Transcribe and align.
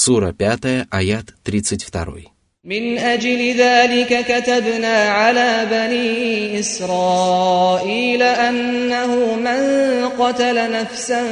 Сура 0.00 0.32
5, 0.38 0.86
аят 0.90 1.26
32. 1.42 2.36
من 2.66 2.98
أجل 2.98 3.54
ذلك 3.58 4.24
كتبنا 4.28 5.08
على 5.08 5.66
بني 5.70 6.60
إسرائيل 6.60 8.22
أنه 8.22 9.34
من 9.34 9.60
قتل 10.08 10.72
نفسا 10.72 11.22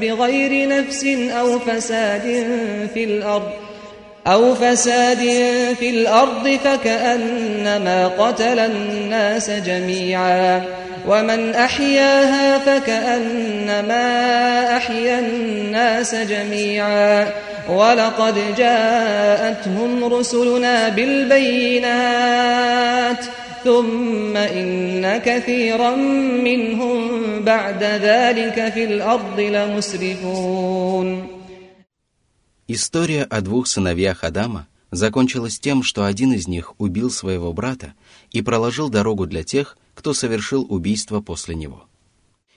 بغير 0.00 0.68
نفس 0.68 1.04
أو 1.30 1.58
فساد 1.58 2.22
في 2.94 3.04
الأرض 3.04 3.50
أو 4.26 4.54
فساد 4.54 5.18
في 5.78 5.90
الأرض 5.90 6.58
فكأنما 6.64 8.08
قتل 8.08 8.58
الناس 8.58 9.50
جميعا 9.50 10.62
ومن 11.06 11.54
أحياها 11.54 12.58
فكأنما 12.58 14.06
أحيا 14.76 15.18
الناس 15.18 16.14
جميعا 16.14 17.28
ولقد 17.68 18.34
جاءتهم 18.56 20.04
رسلنا 20.04 20.88
بالبينات 20.88 22.40
ثم 23.64 24.36
إن 24.36 25.18
كثيرا 25.18 25.96
منهم 26.44 27.00
بعد 27.44 27.82
ذلك 27.84 28.72
في 28.74 28.84
الأرض 28.84 29.40
لمسرفون 29.40 31.26
История 32.68 33.24
о 33.24 33.40
двух 33.40 33.66
сыновьях 33.66 34.22
Адама 34.22 34.68
закончилась 34.92 35.58
тем, 35.58 35.82
что 35.82 36.04
один 36.04 36.32
из 36.32 36.46
них 36.46 36.74
убил 36.78 37.10
своего 37.10 37.52
брата 37.52 37.94
и 38.30 38.42
проложил 38.42 38.88
дорогу 38.88 39.26
для 39.26 39.42
тех, 39.42 39.76
кто 39.95 40.13
совершил 40.13 40.63
убийство 40.69 41.21
после 41.21 41.55
него. 41.55 41.87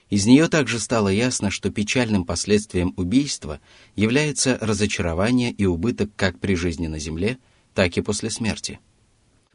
Из 0.09 0.25
нее 0.25 0.47
также 0.47 0.79
стало 0.79 1.09
ясно, 1.09 1.51
что 1.51 1.69
печальным 1.69 2.25
последствием 2.25 2.93
убийства 2.97 3.59
является 3.95 4.57
разочарование 4.59 5.51
и 5.51 5.65
убыток 5.65 6.09
как 6.15 6.39
при 6.39 6.55
жизни 6.55 6.87
на 6.87 6.99
земле, 6.99 7.37
так 7.73 7.97
и 7.97 8.01
после 8.01 8.29
смерти. 8.29 8.79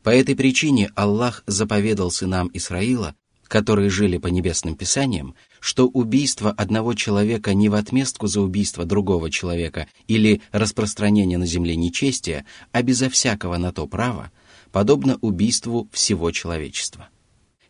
По 0.03 0.11
этой 0.11 0.37
причине 0.37 0.91
Аллах 0.95 1.43
заповедал 1.47 2.11
сынам 2.11 2.51
Исраила, 2.53 3.15
которые 3.49 3.91
жили 3.91 4.19
по 4.19 4.29
небесным 4.29 4.77
писаниям, 4.77 5.35
что 5.61 5.87
убийство 5.87 6.51
одного 6.51 6.95
человека 6.95 7.53
не 7.55 7.69
в 7.69 7.75
отместку 7.75 8.27
за 8.27 8.41
убийство 8.41 8.85
другого 8.85 9.31
человека 9.31 9.89
или 10.07 10.41
распространение 10.53 11.39
на 11.39 11.47
земле 11.47 11.75
нечестия, 11.75 12.47
а 12.71 12.83
безо 12.83 13.09
всякого 13.09 13.57
на 13.57 13.73
то 13.73 13.87
права, 13.87 14.31
подобно 14.73 15.19
убийству 15.21 15.89
всего 15.93 16.31
человечества. 16.31 17.09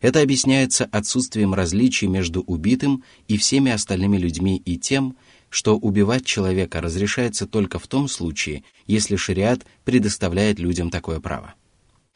Это 0.01 0.21
объясняется 0.21 0.85
отсутствием 0.85 1.53
различий 1.53 2.07
между 2.07 2.41
убитым 2.41 3.03
и 3.27 3.37
всеми 3.37 3.71
остальными 3.71 4.17
людьми 4.17 4.61
и 4.65 4.77
тем, 4.77 5.15
что 5.49 5.77
убивать 5.77 6.25
человека 6.25 6.81
разрешается 6.81 7.47
только 7.47 7.79
в 7.79 7.87
том 7.87 8.07
случае, 8.07 8.63
если 8.87 9.15
шариат 9.15 9.65
предоставляет 9.83 10.59
людям 10.59 10.89
такое 10.89 11.19
право. 11.19 11.53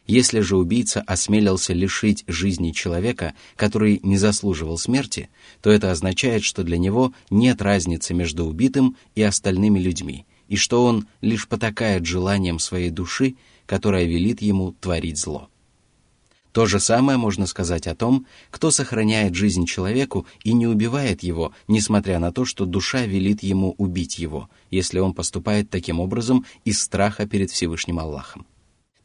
Если 0.07 0.39
же 0.39 0.57
убийца 0.57 1.01
осмелился 1.01 1.71
лишить 1.71 2.23
жизни 2.25 2.71
человека, 2.71 3.35
который 3.55 3.99
не 4.01 4.17
заслуживал 4.17 4.79
смерти, 4.79 5.29
то 5.61 5.69
это 5.69 5.91
означает, 5.91 6.43
что 6.43 6.63
для 6.63 6.79
него 6.79 7.13
нет 7.29 7.61
разницы 7.61 8.15
между 8.15 8.45
убитым 8.45 8.97
и 9.13 9.21
остальными 9.21 9.79
людьми, 9.79 10.25
и 10.47 10.55
что 10.55 10.83
он 10.83 11.07
лишь 11.21 11.47
потакает 11.47 12.07
желанием 12.07 12.57
своей 12.57 12.89
души, 12.89 13.35
которая 13.67 14.05
велит 14.05 14.41
ему 14.41 14.71
творить 14.81 15.19
зло. 15.19 15.47
То 16.59 16.65
же 16.65 16.81
самое 16.81 17.17
можно 17.17 17.45
сказать 17.45 17.87
о 17.87 17.95
том, 17.95 18.25
кто 18.51 18.69
сохраняет 18.69 19.33
жизнь 19.33 19.65
человеку 19.65 20.27
и 20.43 20.51
не 20.51 20.67
убивает 20.67 21.23
его, 21.23 21.53
несмотря 21.69 22.19
на 22.19 22.33
то, 22.33 22.43
что 22.43 22.65
душа 22.65 23.05
велит 23.05 23.43
ему 23.43 23.75
убить 23.77 24.19
его, 24.19 24.49
если 24.69 24.99
он 24.99 25.13
поступает 25.13 25.69
таким 25.69 26.01
образом 26.01 26.45
из 26.65 26.81
страха 26.81 27.25
перед 27.25 27.49
Всевышним 27.49 27.99
Аллахом. 27.99 28.45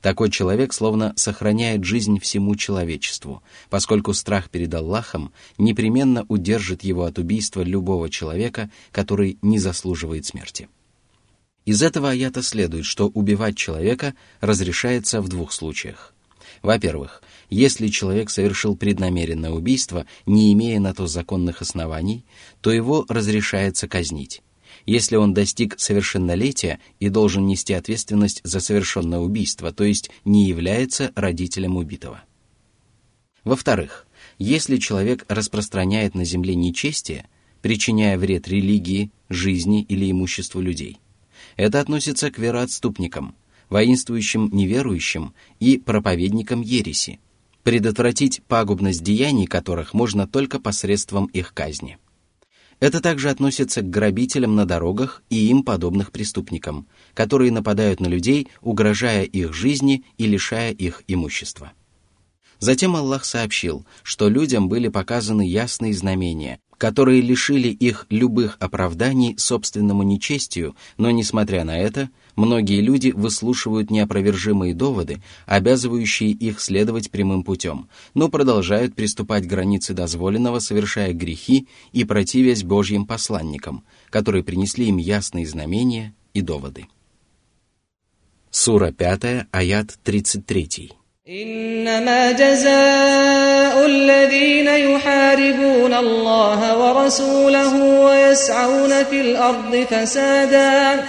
Такой 0.00 0.32
человек 0.32 0.72
словно 0.72 1.12
сохраняет 1.14 1.84
жизнь 1.84 2.19
всему 2.19 2.56
человечеству, 2.56 3.41
поскольку 3.70 4.14
страх 4.14 4.50
перед 4.50 4.75
Аллахом 4.75 5.32
непременно 5.56 6.26
удержит 6.26 6.82
его 6.82 7.04
от 7.04 7.20
убийства 7.20 7.60
любого 7.60 8.10
человека, 8.10 8.69
который 8.91 9.38
не 9.43 9.60
заслуживает 9.60 10.26
смерти. 10.26 10.69
Из 11.66 11.82
этого 11.82 12.10
аята 12.10 12.43
следует, 12.43 12.84
что 12.84 13.06
убивать 13.06 13.56
человека 13.56 14.14
разрешается 14.41 15.20
в 15.20 15.28
двух 15.28 15.53
случаях. 15.53 16.13
Во-первых, 16.64 17.22
если 17.50 17.88
человек 17.88 18.30
совершил 18.30 18.75
преднамеренное 18.75 19.50
убийство, 19.50 20.06
не 20.25 20.50
имея 20.54 20.80
на 20.80 20.94
то 20.94 21.06
законных 21.06 21.60
оснований, 21.60 22.25
то 22.62 22.72
его 22.72 23.04
разрешается 23.06 23.86
казнить. 23.86 24.41
Если 24.86 25.16
он 25.16 25.34
достиг 25.34 25.78
совершеннолетия 25.78 26.80
и 27.00 27.10
должен 27.10 27.47
нести 27.47 27.75
ответственность 27.75 28.41
за 28.44 28.60
совершенное 28.60 29.19
убийство, 29.19 29.72
то 29.72 29.84
есть 29.84 30.10
не 30.25 30.48
является 30.48 31.12
родителем 31.14 31.76
убитого. 31.76 32.22
Во-вторых, 33.44 34.06
если 34.38 34.78
человек 34.78 35.26
распространяет 35.28 36.14
на 36.14 36.25
земле 36.25 36.54
нечестие, 36.54 37.28
причиняя 37.60 38.16
вред 38.16 38.48
религии, 38.48 39.10
жизни 39.28 39.82
или 39.82 40.10
имуществу 40.10 40.62
людей, 40.62 40.98
это 41.56 41.81
относится 41.81 42.31
к 42.31 42.38
вероотступникам, 42.38 43.34
воинствующим 43.70 44.50
неверующим 44.52 45.34
и 45.60 45.78
проповедникам 45.78 46.62
ереси, 46.62 47.20
предотвратить 47.62 48.42
пагубность 48.47 49.02
деяний 49.02 49.47
которых 49.47 49.94
можно 49.94 50.26
только 50.26 50.60
посредством 50.60 51.26
их 51.26 51.54
казни. 51.54 51.98
Это 52.80 53.00
также 53.00 53.30
относится 53.30 53.82
к 53.82 53.91
грабителям 53.91 54.56
на 54.56 54.66
дорогах 54.66 55.22
и 55.30 55.48
им 55.48 55.62
подобных 55.62 56.12
преступникам, 56.12 56.86
которые 57.14 57.50
нападают 57.50 58.00
на 58.00 58.06
людей, 58.06 58.48
угрожая 58.60 59.22
их 59.22 59.54
жизни 59.54 60.04
и 60.19 60.26
лишая 60.26 60.72
их 60.72 61.02
имущества. 61.06 61.72
Затем 62.58 62.96
Аллах 62.96 63.25
сообщил, 63.25 63.84
что 64.02 64.28
людям 64.28 64.69
были 64.69 64.88
показаны 64.88 65.42
ясные 65.42 65.92
знамения, 65.92 66.60
которые 66.78 67.20
лишили 67.20 67.69
их 67.69 68.06
любых 68.10 68.56
оправданий 68.60 69.36
собственному 69.38 70.02
нечестию, 70.02 70.76
но, 70.96 71.10
несмотря 71.10 71.64
на 71.64 71.78
это, 71.78 72.10
многие 72.35 72.81
люди 72.81 73.12
выслушивают 73.12 73.91
неопровержимые 73.91 74.74
доводы, 74.74 75.22
обязывающие 75.46 76.31
их 76.31 76.62
следовать 76.62 77.12
прямым 77.12 77.44
путем, 77.44 77.88
но 78.13 78.30
продолжают 78.30 78.96
приступать 78.96 79.46
к 79.46 79.50
границе 79.50 79.94
дозволенного, 79.94 80.59
совершая 80.59 81.13
грехи 81.13 81.68
и 81.91 82.06
противясь 82.06 82.63
Божьим 82.63 83.06
посланникам, 83.06 83.84
которые 84.09 84.44
принесли 84.44 84.88
им 84.88 84.97
ясные 84.97 85.46
знамения 85.46 86.13
и 86.34 86.41
доводы. 86.41 86.88
Сура 88.52 88.91
5, 88.91 89.47
аят 89.52 89.97
33. 90.03 90.94
إنما 91.30 92.31
جزاء 92.31 93.85
الذين 93.85 94.68
يحاربون 94.68 95.94
الله 95.94 96.78
ورسوله 96.78 97.74
ويسعون 98.06 99.03
في 99.03 99.22
الأرض 99.22 99.85
فسادا 99.90 101.03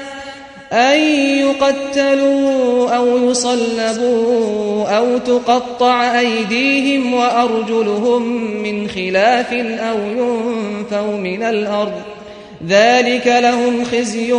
أن 0.75 0.99
يقتلوا 1.39 2.91
أو 2.97 3.31
يصلبوا 3.31 4.89
أو 4.89 5.19
تقطع 5.19 6.19
أيديهم 6.21 7.15
وأرجلهم 7.15 8.23
من 8.63 8.89
خلاف 8.89 9.53
أو 9.53 9.99
ينفوا 9.99 11.17
من 11.17 11.43
الأرض 11.43 12.03
ذلك 12.67 13.27
لهم 13.27 13.85
خزي 13.85 14.35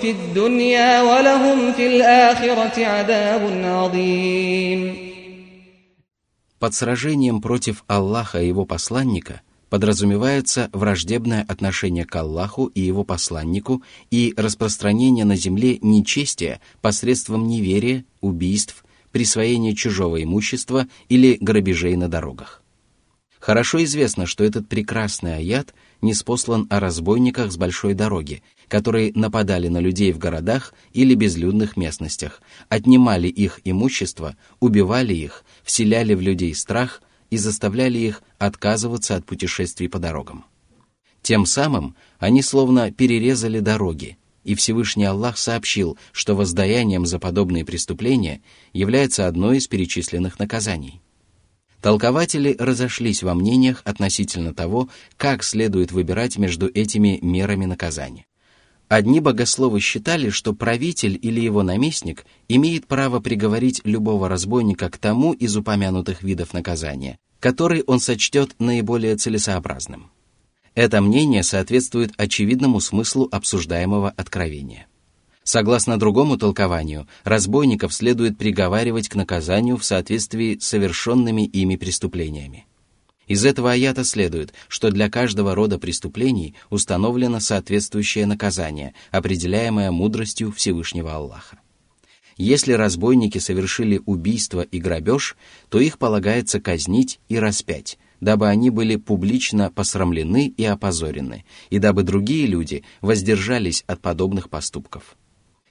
في 0.00 0.10
الدنيا 0.10 1.02
ولهم 1.02 1.72
في 1.72 1.86
الآخرة 1.86 2.84
عذاب 2.86 3.42
عظيم 3.64 5.08
Под 6.60 6.74
сражением 6.74 7.40
против 7.40 7.84
Аллаха 7.86 8.42
и 8.42 8.48
его 8.48 8.64
посланника 8.66 9.42
подразумевается 9.73 10.69
враждебное 10.71 11.43
отношение 11.47 12.05
к 12.05 12.15
Аллаху 12.15 12.67
и 12.67 12.81
его 12.81 13.03
посланнику 13.03 13.81
и 14.11 14.31
распространение 14.37 15.25
на 15.25 15.35
земле 15.35 15.79
нечестия 15.81 16.61
посредством 16.83 17.47
неверия, 17.47 18.05
убийств, 18.21 18.85
присвоения 19.11 19.73
чужого 19.73 20.21
имущества 20.21 20.85
или 21.09 21.39
грабежей 21.41 21.95
на 21.95 22.07
дорогах. 22.07 22.61
Хорошо 23.39 23.83
известно, 23.83 24.27
что 24.27 24.43
этот 24.43 24.69
прекрасный 24.69 25.37
аят 25.37 25.73
не 26.03 26.13
спослан 26.13 26.67
о 26.69 26.79
разбойниках 26.79 27.51
с 27.51 27.57
большой 27.57 27.95
дороги, 27.95 28.43
которые 28.67 29.11
нападали 29.15 29.69
на 29.69 29.79
людей 29.79 30.11
в 30.11 30.19
городах 30.19 30.75
или 30.93 31.15
безлюдных 31.15 31.77
местностях, 31.77 32.43
отнимали 32.69 33.27
их 33.27 33.59
имущество, 33.63 34.37
убивали 34.59 35.15
их, 35.15 35.43
вселяли 35.63 36.13
в 36.13 36.21
людей 36.21 36.53
страх 36.53 37.01
и 37.33 37.37
заставляли 37.37 37.97
их 37.97 38.21
отказываться 38.37 39.15
от 39.15 39.25
путешествий 39.25 39.89
по 39.89 39.97
дорогам. 39.97 40.45
Тем 41.23 41.47
самым 41.47 41.95
они 42.19 42.43
словно 42.43 42.91
перерезали 42.91 43.59
дороги, 43.59 44.19
и 44.43 44.53
Всевышний 44.53 45.05
Аллах 45.05 45.39
сообщил, 45.39 45.97
что 46.11 46.35
воздаянием 46.35 47.07
за 47.07 47.17
подобные 47.17 47.65
преступления 47.65 48.43
является 48.71 49.25
одно 49.25 49.51
из 49.51 49.67
перечисленных 49.67 50.37
наказаний. 50.37 51.01
Толкователи 51.81 52.55
разошлись 52.59 53.23
во 53.23 53.33
мнениях 53.33 53.81
относительно 53.83 54.53
того, 54.53 54.89
как 55.17 55.43
следует 55.43 55.91
выбирать 55.91 56.37
между 56.37 56.67
этими 56.67 57.17
мерами 57.23 57.65
наказания. 57.65 58.27
Одни 58.87 59.19
богословы 59.19 59.79
считали, 59.79 60.29
что 60.29 60.53
правитель 60.53 61.17
или 61.21 61.39
его 61.39 61.63
наместник 61.63 62.25
имеет 62.47 62.85
право 62.85 63.19
приговорить 63.19 63.81
любого 63.83 64.29
разбойника 64.29 64.89
к 64.89 64.97
тому 64.97 65.33
из 65.33 65.55
упомянутых 65.57 66.21
видов 66.21 66.53
наказания, 66.53 67.17
который 67.39 67.83
он 67.87 67.99
сочтет 67.99 68.55
наиболее 68.59 69.15
целесообразным. 69.15 70.11
Это 70.75 71.01
мнение 71.01 71.43
соответствует 71.43 72.13
очевидному 72.17 72.79
смыслу 72.79 73.27
обсуждаемого 73.31 74.09
откровения. 74.09 74.87
Согласно 75.43 75.99
другому 75.99 76.37
толкованию, 76.37 77.07
разбойников 77.23 77.93
следует 77.93 78.37
приговаривать 78.37 79.09
к 79.09 79.15
наказанию 79.15 79.77
в 79.77 79.83
соответствии 79.83 80.57
с 80.57 80.65
совершенными 80.65 81.45
ими 81.45 81.75
преступлениями. 81.75 82.65
Из 83.27 83.45
этого 83.45 83.71
аята 83.71 84.03
следует, 84.03 84.53
что 84.67 84.91
для 84.91 85.09
каждого 85.09 85.55
рода 85.55 85.79
преступлений 85.79 86.55
установлено 86.69 87.39
соответствующее 87.39 88.25
наказание, 88.25 88.93
определяемое 89.11 89.91
мудростью 89.91 90.51
Всевышнего 90.51 91.15
Аллаха. 91.15 91.59
Если 92.35 92.73
разбойники 92.73 93.37
совершили 93.37 94.01
убийство 94.05 94.61
и 94.61 94.79
грабеж, 94.79 95.37
то 95.69 95.79
их 95.79 95.99
полагается 95.99 96.59
казнить 96.59 97.19
и 97.29 97.37
распять, 97.37 97.99
дабы 98.19 98.47
они 98.47 98.69
были 98.69 98.95
публично 98.95 99.71
посрамлены 99.71 100.47
и 100.47 100.65
опозорены, 100.65 101.45
и 101.69 101.77
дабы 101.77 102.03
другие 102.03 102.47
люди 102.47 102.83
воздержались 103.01 103.83
от 103.85 104.01
подобных 104.01 104.49
поступков. 104.49 105.15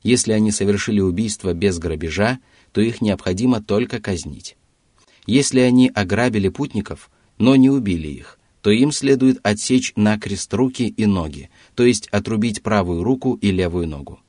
Если 0.02 0.32
они 0.32 0.52
совершили 0.52 1.00
убийство 1.00 1.52
без 1.52 1.78
грабежа, 1.78 2.38
то 2.72 2.80
их 2.80 3.00
необходимо 3.00 3.62
только 3.62 4.00
казнить. 4.00 4.56
Если 5.26 5.60
они 5.60 5.90
ограбили 5.94 6.48
путников, 6.48 7.10
но 7.42 7.56
не 7.56 7.70
убили 7.70 8.06
их, 8.06 8.38
то 8.60 8.70
им 8.70 8.92
следует 8.92 9.40
отсечь 9.42 9.94
накрест 9.96 10.54
руки 10.54 10.86
и 10.86 11.06
ноги, 11.06 11.50
то 11.74 11.84
есть 11.84 12.06
отрубить 12.12 12.62
правую 12.62 13.02
руку 13.02 13.34
и 13.34 13.50
левую 13.50 13.88
ногу. 13.88 14.20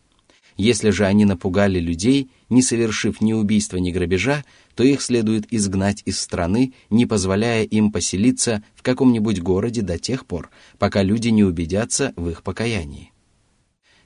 Если 0.57 0.89
же 0.89 1.05
они 1.05 1.23
напугали 1.23 1.79
людей, 1.79 2.31
не 2.49 2.63
совершив 2.63 3.21
ни 3.21 3.33
убийства, 3.33 3.77
ни 3.77 3.91
грабежа, 3.91 4.43
то 4.73 4.83
их 4.83 4.99
следует 4.99 5.45
изгнать 5.53 6.01
из 6.05 6.19
страны, 6.19 6.73
не 6.89 7.05
позволяя 7.05 7.63
им 7.63 7.91
поселиться 7.91 8.63
в 8.73 8.81
каком-нибудь 8.81 9.41
городе 9.41 9.83
до 9.83 9.99
тех 9.99 10.25
пор, 10.25 10.49
пока 10.79 11.03
люди 11.03 11.27
не 11.27 11.43
убедятся 11.43 12.13
в 12.15 12.27
их 12.29 12.41
покаянии. 12.41 13.11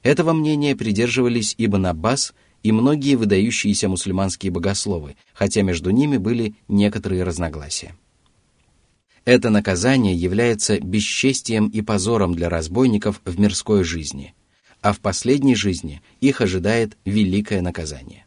Этого 0.03 0.33
мнения 0.33 0.75
придерживались 0.75 1.55
Ибн 1.57 1.85
Аббас 1.85 2.33
и 2.61 2.73
многие 2.73 3.15
выдающиеся 3.15 3.87
мусульманские 3.87 4.51
богословы, 4.51 5.15
хотя 5.33 5.61
между 5.61 5.91
ними 5.91 6.17
были 6.17 6.55
некоторые 6.67 7.23
разногласия. 7.23 7.95
Это 9.27 9.49
наказание 9.49 10.15
является 10.15 10.79
бесчестием 10.79 11.67
и 11.67 11.81
позором 11.81 12.33
для 12.33 12.47
разбойников 12.47 13.19
в 13.25 13.37
мирской 13.37 13.83
жизни, 13.83 14.33
а 14.81 14.93
в 14.93 15.01
последней 15.01 15.53
жизни 15.53 16.01
их 16.21 16.39
ожидает 16.39 16.97
великое 17.03 17.61
наказание. 17.61 18.25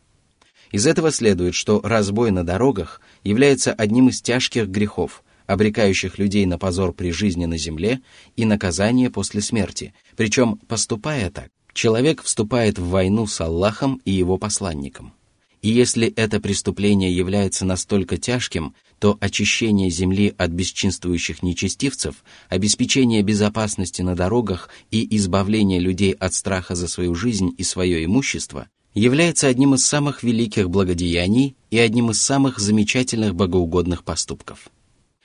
Из 0.73 0.87
этого 0.87 1.11
следует, 1.11 1.55
что 1.55 1.81
разбой 1.83 2.33
на 2.33 2.45
дорогах 2.45 3.01
является 3.25 3.73
одним 3.73 4.11
из 4.11 4.21
тяжких 4.21 4.69
грехов, 4.69 5.25
обрекающих 5.47 6.19
людей 6.19 6.45
на 6.45 6.59
позор 6.59 6.93
при 6.93 7.13
жизни 7.13 7.47
на 7.47 7.57
земле 7.57 8.03
и 8.37 8.45
наказание 8.45 9.09
после 9.09 9.41
смерти, 9.41 9.95
причем, 10.17 10.61
поступая 10.69 11.31
так, 11.31 11.49
человек 11.73 12.23
вступает 12.23 12.79
в 12.79 12.89
войну 12.91 13.27
с 13.27 13.41
Аллахом 13.41 14.03
и 14.05 14.11
его 14.11 14.37
посланником. 14.37 15.15
И 15.63 15.69
если 15.69 16.09
это 16.09 16.41
преступление 16.41 17.15
является 17.15 17.65
настолько 17.65 18.17
тяжким, 18.17 18.75
то 19.01 19.19
очищение 19.21 19.91
земли 19.91 20.33
от 20.39 20.53
бесчинствующих 20.53 21.43
нечестивцев, 21.43 22.23
обеспечение 22.49 23.23
безопасности 23.23 24.03
на 24.03 24.15
дорогах 24.15 24.69
и 24.93 25.17
избавление 25.17 25.81
людей 25.81 26.13
от 26.13 26.33
страха 26.35 26.77
за 26.77 26.87
свою 26.87 27.17
жизнь 27.17 27.53
и 27.59 27.65
свое 27.65 28.05
имущество 28.05 28.69
является 28.95 29.49
одним 29.49 29.75
из 29.75 29.85
самых 29.85 30.23
великих 30.23 30.71
благодеяний 30.71 31.57
и 31.73 31.79
одним 31.79 32.13
из 32.13 32.21
самых 32.21 32.61
замечательных 32.61 33.35
богоугодных 33.35 34.05
поступков. 34.05 34.71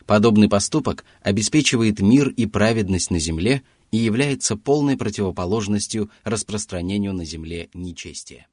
Подобный 0.08 0.50
поступок 0.50 1.06
обеспечивает 1.22 2.00
мир 2.00 2.30
и 2.30 2.48
праведность 2.48 3.12
на 3.12 3.20
земле– 3.20 3.62
и 3.96 3.98
является 3.98 4.58
полной 4.58 4.98
противоположностью 4.98 6.10
распространению 6.24 7.14
на 7.14 7.24
земле 7.24 7.70
нечестия. 7.74 8.48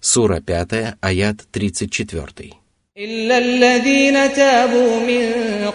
Сура 0.00 0.40
5, 0.40 0.98
аят 1.00 1.46
34. 1.50 2.61
إلا 2.97 3.37
الذين 3.37 4.33
تابوا 4.33 4.99
من 4.99 5.25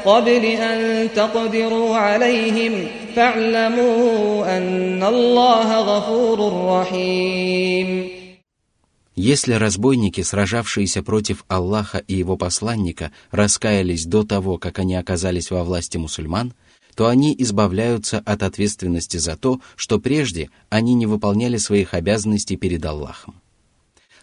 قبل 0.04 0.44
أن 0.44 1.08
تقدروا 1.14 1.96
عليهم 1.96 2.86
فاعلموا 3.14 4.56
أن 4.56 5.02
الله 5.02 5.80
غفور 5.80 6.38
رحيم 6.80 8.08
Если 9.14 9.52
разбойники, 9.52 10.22
сражавшиеся 10.22 11.02
против 11.02 11.44
Аллаха 11.46 11.98
и 11.98 12.14
его 12.14 12.36
посланника, 12.36 13.12
раскаялись 13.30 14.06
до 14.06 14.24
того, 14.24 14.56
как 14.58 14.78
они 14.78 14.96
оказались 14.96 15.50
во 15.50 15.62
власти 15.64 15.98
мусульман – 15.98 16.62
то 16.94 17.08
они 17.08 17.34
избавляются 17.38 18.18
от 18.18 18.42
ответственности 18.42 19.16
за 19.16 19.36
то, 19.36 19.60
что 19.76 19.98
прежде 19.98 20.50
они 20.68 20.94
не 20.94 21.06
выполняли 21.06 21.56
своих 21.56 21.94
обязанностей 21.94 22.56
перед 22.56 22.84
Аллахом. 22.84 23.40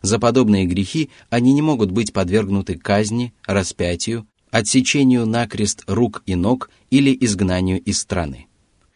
За 0.05 0.19
подобные 0.19 0.67
грехи 0.67 1.09
они 1.31 1.55
не 1.55 1.63
могут 1.63 1.91
быть 1.91 2.13
подвергнуты 2.13 2.77
казни, 2.77 3.33
распятию, 3.47 4.27
отсечению 4.51 5.25
накрест 5.25 5.83
рук 5.87 6.23
и 6.27 6.35
ног 6.35 6.69
или 6.91 7.17
изгнанию 7.23 7.81
из 7.81 8.01
страны. 8.01 8.49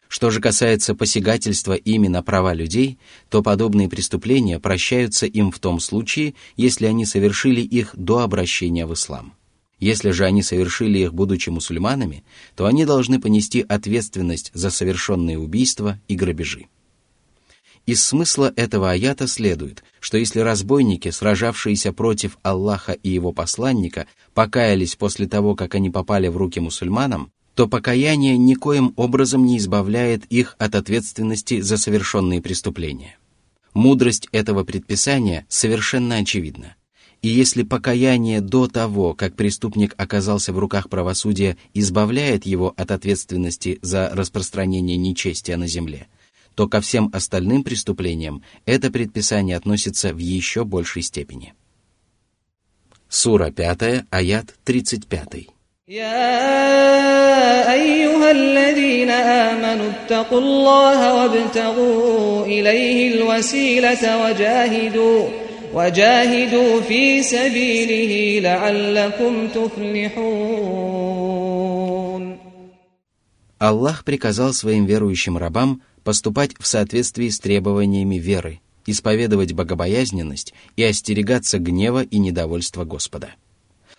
Что 0.08 0.28
же 0.28 0.43
касается 0.43 0.94
посягательства 0.94 1.72
ими 1.72 2.08
на 2.08 2.22
права 2.22 2.52
людей, 2.52 2.99
то 3.31 3.43
подобные 3.43 3.88
преступления 3.88 4.60
прощаются 4.60 5.25
им 5.25 5.50
в 5.50 5.58
том 5.60 5.81
случае, 5.81 6.34
если 6.58 6.84
они 6.84 7.06
совершили 7.06 7.62
их 7.62 7.96
до 7.96 8.19
обращения 8.19 8.84
в 8.84 8.93
ислам. 8.93 9.32
Если 9.81 10.11
же 10.11 10.26
они 10.26 10.43
совершили 10.43 10.99
их, 10.99 11.14
будучи 11.14 11.49
мусульманами, 11.49 12.22
то 12.54 12.66
они 12.66 12.84
должны 12.84 13.19
понести 13.19 13.64
ответственность 13.66 14.50
за 14.52 14.69
совершенные 14.69 15.38
убийства 15.38 15.99
и 16.06 16.16
грабежи. 16.16 16.66
Из 17.88 18.05
смысла 18.05 18.52
этого 18.55 18.90
аята 18.90 19.26
следует, 19.26 19.82
что 19.99 20.19
если 20.19 20.40
разбойники, 20.40 21.11
сражавшиеся 21.11 21.94
против 21.94 22.37
Аллаха 22.43 22.93
и 22.93 23.08
его 23.08 23.32
посланника, 23.32 24.06
покаялись 24.35 24.94
после 24.94 25.26
того, 25.26 25.55
как 25.55 25.75
они 25.75 25.88
попали 25.88 26.29
в 26.29 26.37
руки 26.37 26.61
мусульманам, 26.61 27.32
то 27.55 27.67
покаяние 27.67 28.37
никоим 28.37 28.93
образом 28.96 29.46
не 29.46 29.56
избавляет 29.56 30.26
их 30.26 30.55
от 30.58 30.75
ответственности 30.75 31.62
за 31.62 31.79
совершенные 31.79 32.43
преступления. 32.43 33.17
Мудрость 33.73 34.29
этого 34.32 34.64
предписания 34.64 35.47
совершенно 35.49 36.16
очевидна. 36.16 36.76
И 37.23 37.28
если 37.28 37.62
покаяние 37.62 38.42
до 38.42 38.68
того, 38.68 39.14
как 39.14 39.35
преступник 39.35 39.95
оказался 39.97 40.52
в 40.52 40.59
руках 40.59 40.90
правосудия, 40.90 41.57
избавляет 41.73 42.45
его 42.45 42.75
от 42.76 42.90
ответственности 42.90 43.78
за 43.80 44.11
распространение 44.12 44.99
нечестия 44.99 45.57
на 45.57 45.66
земле, 45.66 46.07
то 46.57 46.67
ко 46.67 46.81
всем 46.81 47.10
остальным 47.13 47.63
преступлениям 47.63 48.43
это 48.65 48.91
предписание 48.91 49.57
относится 49.57 50.13
в 50.13 50.17
еще 50.17 50.63
большей 50.63 51.01
степени. 51.01 51.53
Сура 53.10 53.51
5, 53.55 54.05
аят 54.10 54.55
35. 54.65 55.48
يا 55.88 57.74
أيها 57.74 58.31
الذين 58.31 59.10
آمنوا 59.10 59.89
اتقوا 59.91 60.39
الله 60.39 61.13
وابتغوا 61.13 62.45
إليه 62.45 63.15
الوسيلة 63.15 64.25
وجاهدوا 64.25 65.27
وجاهدوا 65.74 66.81
في 66.81 67.24
سبيله 67.24 68.39
لعلكم 68.50 69.48
تفلحون 69.48 70.83
Аллах 73.58 74.04
приказал 74.04 74.52
своим 74.52 74.86
верующим 74.86 75.36
рабам 75.36 75.82
поступать 76.04 76.52
в 76.58 76.66
соответствии 76.66 77.28
с 77.28 77.40
требованиями 77.40 78.16
веры, 78.16 78.60
исповедовать 78.86 79.52
богобоязненность 79.52 80.54
и 80.76 80.84
остерегаться 80.84 81.58
гнева 81.58 82.04
и 82.04 82.18
недовольства 82.18 82.84
Господа. 82.84 83.34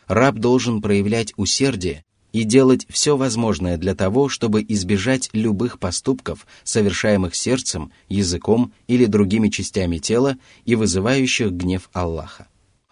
Раб 0.08 0.36
должен 0.36 0.82
проявлять 0.82 1.34
усердие 1.36 2.04
и 2.32 2.44
делать 2.44 2.86
все 2.90 3.18
возможное 3.18 3.78
для 3.78 3.96
того, 3.96 4.30
чтобы 4.30 4.66
избежать 4.68 5.30
любых 5.34 5.78
поступков, 5.78 6.48
совершаемых 6.64 7.36
сердцем, 7.36 7.92
языком 8.08 8.72
или 8.88 9.06
другими 9.06 9.50
частями 9.50 9.98
тела 9.98 10.38
и 10.66 10.76
вызывающих 10.76 11.52
гнев 11.52 11.90
Аллаха. 11.94 12.48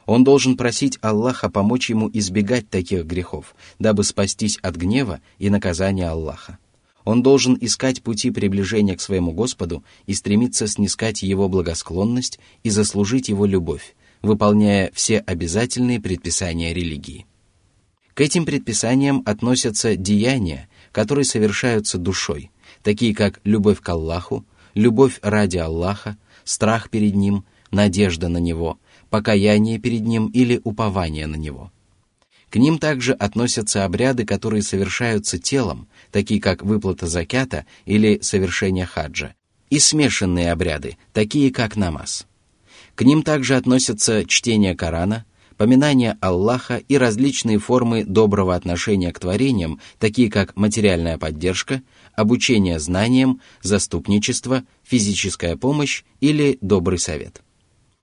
Он 0.07 0.23
должен 0.23 0.55
просить 0.55 0.97
Аллаха 1.01 1.49
помочь 1.49 1.89
ему 1.89 2.09
избегать 2.11 2.69
таких 2.69 3.05
грехов, 3.05 3.53
дабы 3.77 4.05
спастись 4.05 4.57
от 4.61 4.77
гнева 4.77 5.19
и 5.37 5.49
наказания 5.49 6.07
Аллаха. 6.09 6.57
Он 7.03 7.21
должен 7.21 7.57
искать 7.59 8.01
пути 8.01 8.31
приближения 8.31 8.95
к 8.95 9.01
своему 9.01 9.33
Господу 9.33 9.83
и 10.05 10.13
стремиться 10.13 10.65
снискать 10.67 11.23
Его 11.23 11.49
благосклонность 11.49 12.39
и 12.63 12.69
заслужить 12.69 13.27
Его 13.27 13.45
любовь, 13.45 13.95
выполняя 14.21 14.91
все 14.93 15.19
обязательные 15.19 15.99
предписания 15.99 16.73
религии. 16.73 17.25
К 18.13 18.21
этим 18.21 18.45
предписаниям 18.45 19.23
относятся 19.25 19.97
деяния, 19.97 20.69
которые 20.93 21.25
совершаются 21.25 21.97
душой, 21.97 22.49
такие 22.81 23.13
как 23.13 23.41
любовь 23.43 23.81
к 23.81 23.89
Аллаху, 23.89 24.45
любовь 24.73 25.19
ради 25.21 25.57
Аллаха, 25.57 26.17
страх 26.45 26.89
перед 26.89 27.13
Ним, 27.13 27.43
надежда 27.71 28.29
на 28.29 28.37
Него, 28.37 28.79
покаяние 29.09 29.79
перед 29.79 30.01
Ним 30.01 30.27
или 30.27 30.59
упование 30.63 31.27
на 31.27 31.35
Него. 31.35 31.71
К 32.49 32.55
ним 32.55 32.79
также 32.79 33.13
относятся 33.13 33.83
обряды, 33.83 34.25
которые 34.25 34.61
совершаются 34.61 35.37
телом, 35.37 35.87
такие 36.11 36.39
как 36.39 36.63
выплата 36.63 37.07
закята 37.07 37.65
или 37.85 38.19
совершение 38.21 38.85
хаджа, 38.85 39.33
и 39.69 39.79
смешанные 39.79 40.51
обряды, 40.51 40.97
такие 41.11 41.51
как 41.51 41.75
намаз. 41.75 42.25
К 42.95 43.01
ним 43.01 43.21
также 43.21 43.57
относятся 43.57 44.25
чтение 44.25 44.75
Корана, 44.75 45.25
поминание 45.57 46.17
Аллаха 46.21 46.77
и 46.77 46.97
различные 46.97 47.59
формы 47.59 48.05
доброго 48.05 48.55
отношения 48.55 49.11
к 49.11 49.19
творениям, 49.19 49.81
такие 49.99 50.31
как 50.31 50.55
материальная 50.55 51.17
поддержка, 51.17 51.81
обучение 52.15 52.79
знаниям, 52.79 53.41
заступничество, 53.61 54.63
физическая 54.83 55.57
помощь 55.57 56.03
или 56.21 56.57
добрый 56.61 56.99
совет. 56.99 57.41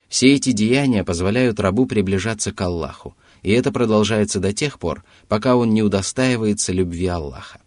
Все 0.08 0.34
эти 0.34 0.52
деяния 0.52 1.04
позволяют 1.04 1.60
рабу 1.60 1.86
приближаться 1.86 2.52
к 2.52 2.60
Аллаху, 2.60 3.16
и 3.42 3.52
это 3.52 3.72
продолжается 3.72 4.40
до 4.40 4.52
тех 4.52 4.78
пор, 4.78 5.04
пока 5.28 5.56
он 5.56 5.70
не 5.70 5.82
удостаивается 5.82 6.72
любви 6.72 7.06
Аллаха. 7.06 7.60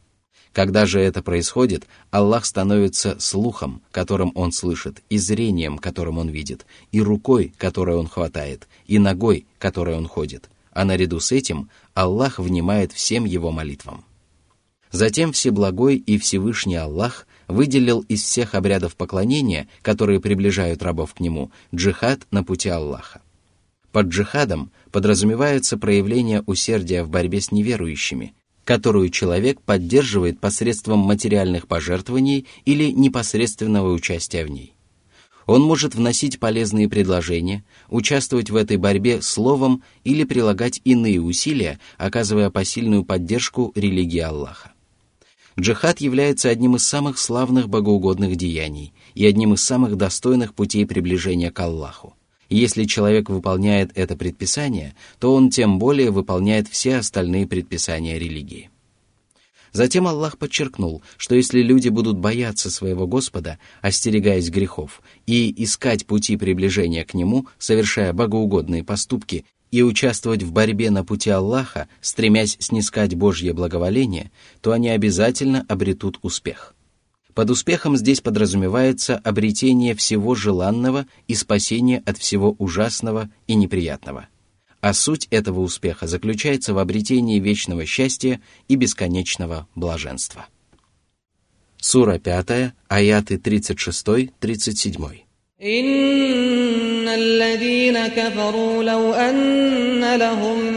Когда 0.58 0.88
же 0.88 1.00
это 1.00 1.22
происходит, 1.22 1.86
Аллах 2.10 2.44
становится 2.44 3.20
слухом, 3.20 3.84
которым 3.92 4.32
он 4.34 4.52
слышит, 4.52 5.04
и 5.08 5.20
зрением, 5.20 5.78
которым 5.78 6.18
он 6.18 6.30
видит, 6.30 6.66
и 6.92 7.00
рукой, 7.00 7.54
которой 7.60 7.96
он 7.96 8.08
хватает, 8.08 8.68
и 8.88 8.98
ногой, 8.98 9.46
которой 9.60 9.96
он 9.96 10.08
ходит. 10.08 10.50
А 10.72 10.84
наряду 10.84 11.20
с 11.20 11.32
этим 11.32 11.70
Аллах 11.94 12.40
внимает 12.40 12.92
всем 12.92 13.26
его 13.26 13.52
молитвам. 13.52 14.04
Затем 14.92 15.32
Всеблагой 15.32 15.98
и 15.98 16.18
Всевышний 16.18 16.78
Аллах 16.78 17.27
выделил 17.48 18.02
из 18.02 18.24
всех 18.24 18.56
обрядов 18.56 18.96
поклонения, 18.96 19.68
которые 19.82 20.20
приближают 20.20 20.84
рабов 20.84 21.14
к 21.14 21.20
Нему, 21.20 21.52
джихад 21.74 22.28
на 22.32 22.44
пути 22.44 22.70
Аллаха. 22.70 23.22
Под 23.92 24.08
джихадом 24.08 24.72
подразумевается 24.92 25.78
проявление 25.78 26.44
усердия 26.46 27.04
в 27.04 27.10
борьбе 27.10 27.42
с 27.42 27.52
неверующими, 27.52 28.34
которую 28.64 29.10
человек 29.10 29.62
поддерживает 29.62 30.40
посредством 30.40 31.00
материальных 31.00 31.68
пожертвований 31.68 32.46
или 32.66 32.92
непосредственного 32.92 33.94
участия 33.94 34.46
в 34.46 34.50
ней. 34.50 34.74
Он 35.46 35.62
может 35.62 35.96
вносить 35.96 36.40
полезные 36.40 36.90
предложения, 36.90 37.64
участвовать 37.88 38.50
в 38.50 38.56
этой 38.58 38.76
борьбе 38.76 39.22
словом 39.22 39.82
или 40.04 40.26
прилагать 40.26 40.82
иные 40.84 41.22
усилия, 41.22 41.80
оказывая 41.98 42.50
посильную 42.50 43.06
поддержку 43.06 43.72
религии 43.74 44.20
Аллаха. 44.20 44.74
Джихад 45.60 46.02
является 46.02 46.50
одним 46.50 46.76
из 46.76 46.88
самых 46.88 47.18
славных 47.18 47.68
богоугодных 47.68 48.36
деяний 48.36 48.94
и 49.16 49.26
одним 49.26 49.56
из 49.56 49.64
самых 49.64 49.96
достойных 49.96 50.54
путей 50.54 50.86
приближения 50.86 51.52
к 51.52 51.60
Аллаху. 51.60 52.16
Если 52.50 52.86
человек 52.86 53.30
выполняет 53.30 53.92
это 53.96 54.16
предписание, 54.16 54.96
то 55.20 55.34
он 55.34 55.50
тем 55.50 55.80
более 55.80 56.12
выполняет 56.12 56.68
все 56.68 56.98
остальные 56.98 57.48
предписания 57.48 58.20
религии. 58.20 58.70
Затем 59.74 60.08
Аллах 60.08 60.38
подчеркнул, 60.38 61.02
что 61.18 61.36
если 61.36 61.62
люди 61.62 61.90
будут 61.90 62.18
бояться 62.18 62.70
своего 62.70 63.06
Господа, 63.06 63.60
остерегаясь 63.82 64.50
грехов, 64.50 65.02
и 65.26 65.54
искать 65.64 66.06
пути 66.06 66.38
приближения 66.38 67.04
к 67.04 67.14
Нему, 67.14 67.48
совершая 67.58 68.14
богоугодные 68.14 68.84
поступки, 68.84 69.46
и 69.72 69.82
участвовать 69.82 70.44
в 70.44 70.52
борьбе 70.52 70.90
на 70.90 71.04
пути 71.04 71.30
Аллаха, 71.30 71.88
стремясь 72.02 72.58
снискать 72.60 73.16
Божье 73.16 73.54
благоволение, 73.54 74.32
то 74.62 74.72
они 74.72 74.90
обязательно 74.90 75.66
обретут 75.68 76.20
успех. 76.22 76.74
Под 77.34 77.52
успехом 77.52 77.96
здесь 77.98 78.20
подразумевается 78.20 79.18
обретение 79.18 79.94
всего 79.94 80.34
желанного 80.34 81.06
и 81.28 81.36
спасение 81.36 82.02
от 82.06 82.18
всего 82.18 82.56
ужасного 82.58 83.30
и 83.46 83.54
неприятного. 83.54 84.28
А 84.82 84.94
суть 84.94 85.28
этого 85.30 85.60
успеха 85.60 86.08
заключается 86.08 86.74
в 86.74 86.80
обретении 86.80 87.40
вечного 87.40 87.86
счастья 87.86 88.42
и 88.68 88.76
бесконечного 88.76 89.68
блаженства. 89.76 90.48
Сура 91.80 92.18
5, 92.18 92.74
аяты 92.88 93.36
36-37. 93.36 95.27
إن 95.64 97.08
الذين 97.08 98.08
كفروا 98.08 98.84
لو 98.84 99.14
أن 99.14 100.16
لهم 100.16 100.74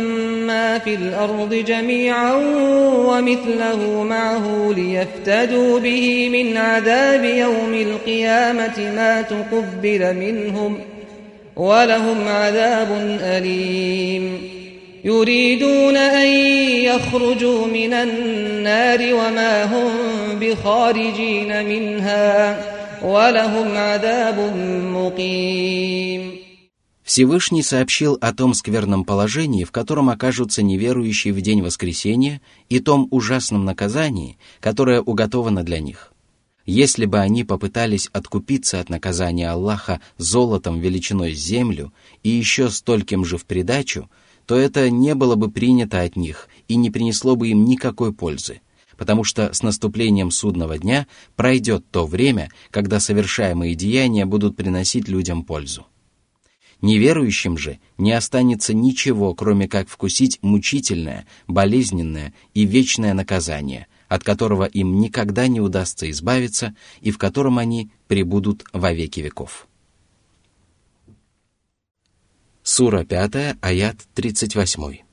ما 0.46 0.78
في 0.78 0.94
الأرض 0.94 1.54
جميعا 1.54 2.34
ومثله 3.06 4.02
معه 4.02 4.74
ليفتدوا 4.76 5.80
به 5.80 6.28
من 6.28 6.56
عذاب 6.56 7.24
يوم 7.24 7.74
القيامة 7.74 8.92
ما 8.96 9.22
تقبل 9.22 10.16
منهم 10.16 10.78
ولهم 11.56 12.28
عذاب 12.28 13.18
أليم 13.22 14.38
يريدون 15.04 15.96
أن 15.96 16.26
يخرجوا 16.84 17.66
من 17.66 17.92
النار 17.92 19.14
وما 19.14 19.64
هم 19.64 19.90
بخارجين 20.40 21.64
منها 21.64 22.79
ولهم 23.01 23.67
عذاب 23.77 24.39
مقيم 24.93 26.45
Всевышний 27.05 27.61
сообщил 27.61 28.17
о 28.19 28.33
том 28.33 28.55
скверном 28.55 29.05
положении, 29.05 29.63
в 29.63 29.71
котором 29.71 30.09
окажутся 30.09 30.63
неверующие 30.63 31.33
в 31.33 31.41
день 31.41 31.61
воскресения, 31.61 32.41
и 32.67 32.79
том 32.79 33.07
ужасном 33.11 33.63
наказании, 33.63 34.39
которое 34.59 35.01
уготовано 35.01 35.61
для 35.61 35.79
них. 35.79 36.11
Если 36.65 37.05
бы 37.05 37.19
они 37.19 37.43
попытались 37.43 38.09
откупиться 38.11 38.79
от 38.79 38.89
наказания 38.89 39.51
Аллаха 39.51 40.01
золотом 40.17 40.79
величиной 40.79 41.35
с 41.35 41.39
землю 41.39 41.93
и 42.23 42.29
еще 42.29 42.71
стольким 42.71 43.23
же 43.23 43.37
в 43.37 43.45
придачу, 43.45 44.09
то 44.47 44.55
это 44.55 44.89
не 44.89 45.13
было 45.13 45.35
бы 45.35 45.51
принято 45.51 46.01
от 46.01 46.15
них 46.15 46.47
и 46.67 46.75
не 46.75 46.89
принесло 46.89 47.35
бы 47.35 47.49
им 47.49 47.65
никакой 47.65 48.13
пользы, 48.13 48.61
потому 49.00 49.24
что 49.24 49.54
с 49.54 49.62
наступлением 49.62 50.30
судного 50.30 50.76
дня 50.76 51.06
пройдет 51.34 51.90
то 51.90 52.06
время, 52.06 52.50
когда 52.70 53.00
совершаемые 53.00 53.74
деяния 53.74 54.26
будут 54.26 54.56
приносить 54.56 55.08
людям 55.08 55.42
пользу. 55.42 55.86
Неверующим 56.82 57.56
же 57.56 57.78
не 57.96 58.12
останется 58.12 58.74
ничего, 58.74 59.34
кроме 59.34 59.68
как 59.68 59.88
вкусить 59.88 60.38
мучительное, 60.42 61.26
болезненное 61.48 62.34
и 62.52 62.66
вечное 62.66 63.14
наказание, 63.14 63.86
от 64.08 64.22
которого 64.22 64.64
им 64.64 65.00
никогда 65.00 65.48
не 65.48 65.62
удастся 65.62 66.10
избавиться 66.10 66.76
и 67.00 67.10
в 67.10 67.16
котором 67.16 67.56
они 67.56 67.90
пребудут 68.06 68.64
во 68.74 68.92
веки 68.92 69.20
веков. 69.20 69.66
Сура 72.62 73.04
5, 73.04 73.56
аят 73.62 73.96
38. 74.12 75.09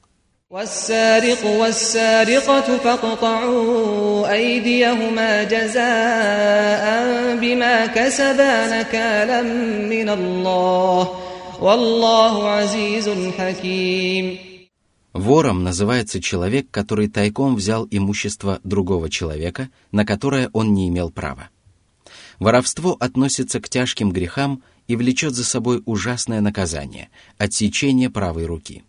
والسارق 0.53 1.47
والسارقة 1.47 2.79
فاقطعوا 2.79 4.33
أيديهما 4.33 5.45
جزاء 5.45 6.87
بما 7.37 7.87
كسبا 7.87 8.81
نكالا 8.81 9.43
من 9.89 10.09
الله 10.09 11.09
Валлаху 11.63 12.43
азизун 12.45 13.33
хаким. 13.33 14.37
Вором 15.13 15.63
называется 15.63 16.21
человек, 16.21 16.67
который 16.73 17.07
тайком 17.09 17.55
взял 17.55 17.87
имущество 17.89 18.59
другого 18.65 19.09
человека, 19.09 19.71
на 19.93 20.05
которое 20.05 20.51
он 20.53 20.75
не 20.75 20.89
имел 20.89 21.11
права. 21.11 21.51
Воровство 22.41 22.97
относится 22.99 23.61
к 23.61 23.69
тяжким 23.69 24.11
грехам 24.11 24.65
и 24.89 24.97
влечет 24.97 25.35
за 25.35 25.45
собой 25.45 25.83
ужасное 25.87 26.41
наказание – 26.41 27.39
отсечение 27.39 28.11
правой 28.11 28.47
руки. 28.47 28.83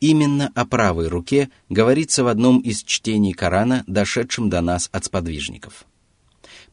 Именно 0.00 0.50
о 0.54 0.64
правой 0.64 1.08
руке 1.08 1.50
говорится 1.68 2.24
в 2.24 2.28
одном 2.28 2.58
из 2.60 2.82
чтений 2.82 3.32
Корана, 3.32 3.84
дошедшем 3.86 4.48
до 4.48 4.60
нас 4.60 4.88
от 4.92 5.04
сподвижников. 5.04 5.84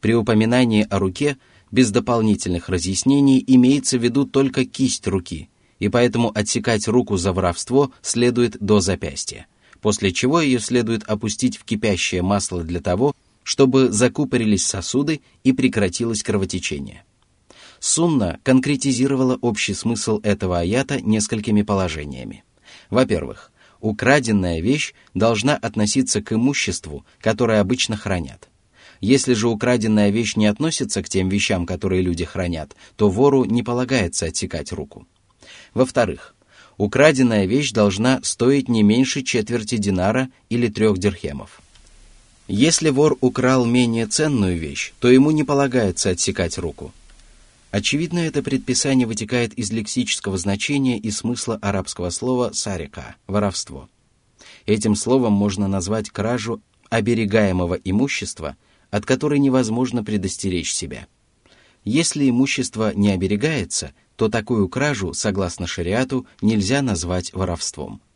При 0.00 0.14
упоминании 0.14 0.86
о 0.88 0.98
руке– 0.98 1.36
без 1.70 1.90
дополнительных 1.90 2.68
разъяснений 2.68 3.42
имеется 3.46 3.98
в 3.98 4.02
виду 4.02 4.24
только 4.24 4.64
кисть 4.64 5.06
руки, 5.06 5.48
и 5.78 5.88
поэтому 5.88 6.30
отсекать 6.34 6.88
руку 6.88 7.16
за 7.16 7.32
воровство 7.32 7.92
следует 8.02 8.56
до 8.60 8.80
запястья, 8.80 9.46
после 9.80 10.12
чего 10.12 10.40
ее 10.40 10.60
следует 10.60 11.04
опустить 11.04 11.56
в 11.56 11.64
кипящее 11.64 12.22
масло 12.22 12.62
для 12.62 12.80
того, 12.80 13.14
чтобы 13.42 13.90
закупорились 13.90 14.66
сосуды 14.66 15.20
и 15.44 15.52
прекратилось 15.52 16.22
кровотечение. 16.22 17.04
Сунна 17.80 18.40
конкретизировала 18.42 19.38
общий 19.40 19.72
смысл 19.72 20.20
этого 20.22 20.58
аята 20.58 21.00
несколькими 21.00 21.62
положениями. 21.62 22.44
Во-первых, 22.90 23.52
украденная 23.80 24.60
вещь 24.60 24.94
должна 25.14 25.56
относиться 25.56 26.22
к 26.22 26.32
имуществу, 26.32 27.04
которое 27.20 27.60
обычно 27.60 27.96
хранят– 27.96 28.48
если 29.00 29.34
же 29.34 29.48
украденная 29.48 30.10
вещь 30.10 30.36
не 30.36 30.46
относится 30.46 31.02
к 31.02 31.08
тем 31.08 31.28
вещам, 31.28 31.66
которые 31.66 32.02
люди 32.02 32.24
хранят, 32.24 32.74
то 32.96 33.08
вору 33.08 33.44
не 33.44 33.62
полагается 33.62 34.26
отсекать 34.26 34.72
руку. 34.72 35.06
Во-вторых, 35.72 36.34
украденная 36.76 37.46
вещь 37.46 37.72
должна 37.72 38.20
стоить 38.22 38.68
не 38.68 38.82
меньше 38.82 39.22
четверти 39.22 39.76
динара 39.76 40.30
или 40.48 40.68
трех 40.68 40.98
дирхемов. 40.98 41.60
Если 42.48 42.90
вор 42.90 43.16
украл 43.20 43.66
менее 43.66 44.06
ценную 44.06 44.58
вещь, 44.58 44.92
то 45.00 45.10
ему 45.10 45.30
не 45.30 45.44
полагается 45.44 46.10
отсекать 46.10 46.58
руку. 46.58 46.92
Очевидно, 47.70 48.20
это 48.20 48.42
предписание 48.42 49.06
вытекает 49.06 49.52
из 49.54 49.70
лексического 49.70 50.38
значения 50.38 50.98
и 50.98 51.10
смысла 51.10 51.58
арабского 51.60 52.10
слова 52.10 52.52
«сарика»— 52.52 53.16
воровство. 53.26 53.88
Этим 54.64 54.94
словом 54.94 55.34
можно 55.34 55.68
назвать 55.68 56.08
кражу 56.08 56.62
оберегаемого 56.88 57.74
имущества, 57.74 58.56
от 58.90 59.04
которой 59.04 59.38
невозможно 59.38 60.02
предостеречь 60.02 60.72
себя. 60.72 61.06
Если 61.84 62.28
имущество 62.28 62.94
не 62.94 63.10
оберегается, 63.10 63.92
то 64.16 64.28
такую 64.28 64.68
кражу, 64.68 65.12
согласно 65.12 65.66
шариату, 65.66 66.26
нельзя 66.40 66.80
назвать 66.80 67.32
воровством– 67.34 68.00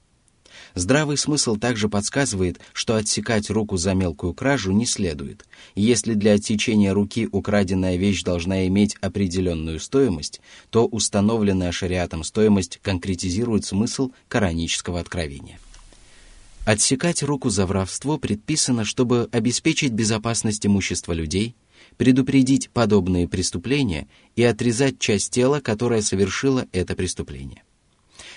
Здравый 0.74 1.18
смысл 1.18 1.56
также 1.56 1.88
подсказывает, 1.88 2.58
что 2.72 2.96
отсекать 2.96 3.50
руку 3.50 3.76
за 3.76 3.94
мелкую 3.94 4.32
кражу 4.32 4.72
не 4.72 4.86
следует. 4.86 5.44
Если 5.74 6.14
для 6.14 6.34
отсечения 6.34 6.92
руки 6.92 7.28
украденная 7.30 7.96
вещь 7.96 8.22
должна 8.22 8.66
иметь 8.66 8.96
определенную 9.00 9.80
стоимость, 9.80 10.40
то 10.70 10.86
установленная 10.86 11.72
шариатом 11.72 12.24
стоимость 12.24 12.78
конкретизирует 12.82 13.66
смысл 13.66 14.12
коранического 14.28 15.00
откровения. 15.00 15.58
Отсекать 16.64 17.22
руку 17.22 17.50
за 17.50 17.66
воровство 17.66 18.18
предписано, 18.18 18.84
чтобы 18.84 19.28
обеспечить 19.32 19.92
безопасность 19.92 20.64
имущества 20.64 21.12
людей, 21.12 21.56
предупредить 21.96 22.70
подобные 22.70 23.28
преступления 23.28 24.08
и 24.36 24.44
отрезать 24.44 24.98
часть 24.98 25.32
тела, 25.32 25.60
которая 25.60 26.00
совершила 26.00 26.66
это 26.72 26.94
преступление. 26.94 27.62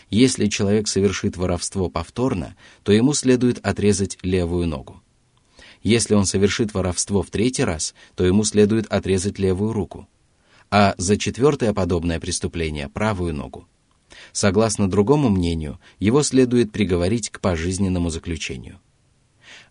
Если 0.09 0.47
человек 0.47 0.87
совершит 0.87 1.35
воровство 1.35 1.89
повторно, 1.89 2.55
то 2.83 2.91
ему 2.91 3.13
следует 3.13 3.65
отрезать 3.65 4.17
левую 4.21 4.67
ногу. 4.67 5.01
Если 5.81 6.13
он 6.15 6.25
совершит 6.25 6.73
воровство 6.73 7.21
в 7.21 7.29
третий 7.29 7.63
раз, 7.63 7.93
то 8.15 8.25
ему 8.25 8.43
следует 8.43 8.87
отрезать 8.87 9.39
левую 9.39 9.73
руку. 9.73 10.07
А 10.71 10.95
за 10.97 11.17
четвертое 11.17 11.73
подобное 11.73 12.19
преступление– 12.19 12.89
правую 12.93 13.33
ногу. 13.33 13.67
Согласно 14.31 14.89
другому 14.89 15.29
мнению, 15.29 15.79
его 15.99 16.23
следует 16.23 16.71
приговорить 16.71 17.29
к 17.29 17.39
пожизненному 17.39 18.09
заключению. 18.09 18.79